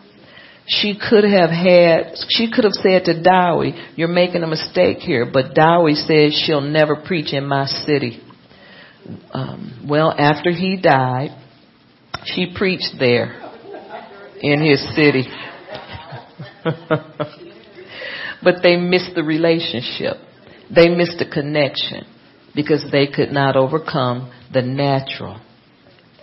[0.65, 5.25] She could have had, she could have said to Dowie, you're making a mistake here,
[5.31, 8.21] but Dowie said she'll never preach in my city.
[9.31, 11.29] Um, well, after he died,
[12.25, 13.39] she preached there
[14.41, 15.29] in his city.
[18.43, 20.17] but they missed the relationship.
[20.73, 22.05] They missed the connection
[22.57, 25.39] because they could not overcome the natural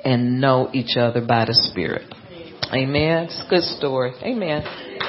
[0.05, 2.13] and know each other by the Spirit.
[2.73, 3.27] Amen.
[3.27, 4.13] It's a good story.
[4.21, 4.63] Amen.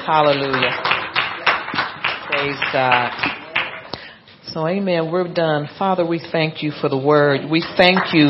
[0.06, 0.70] Hallelujah.
[2.30, 3.10] Praise God.
[4.46, 5.10] So, amen.
[5.10, 5.68] We're done.
[5.76, 7.50] Father, we thank you for the word.
[7.50, 8.28] We thank you.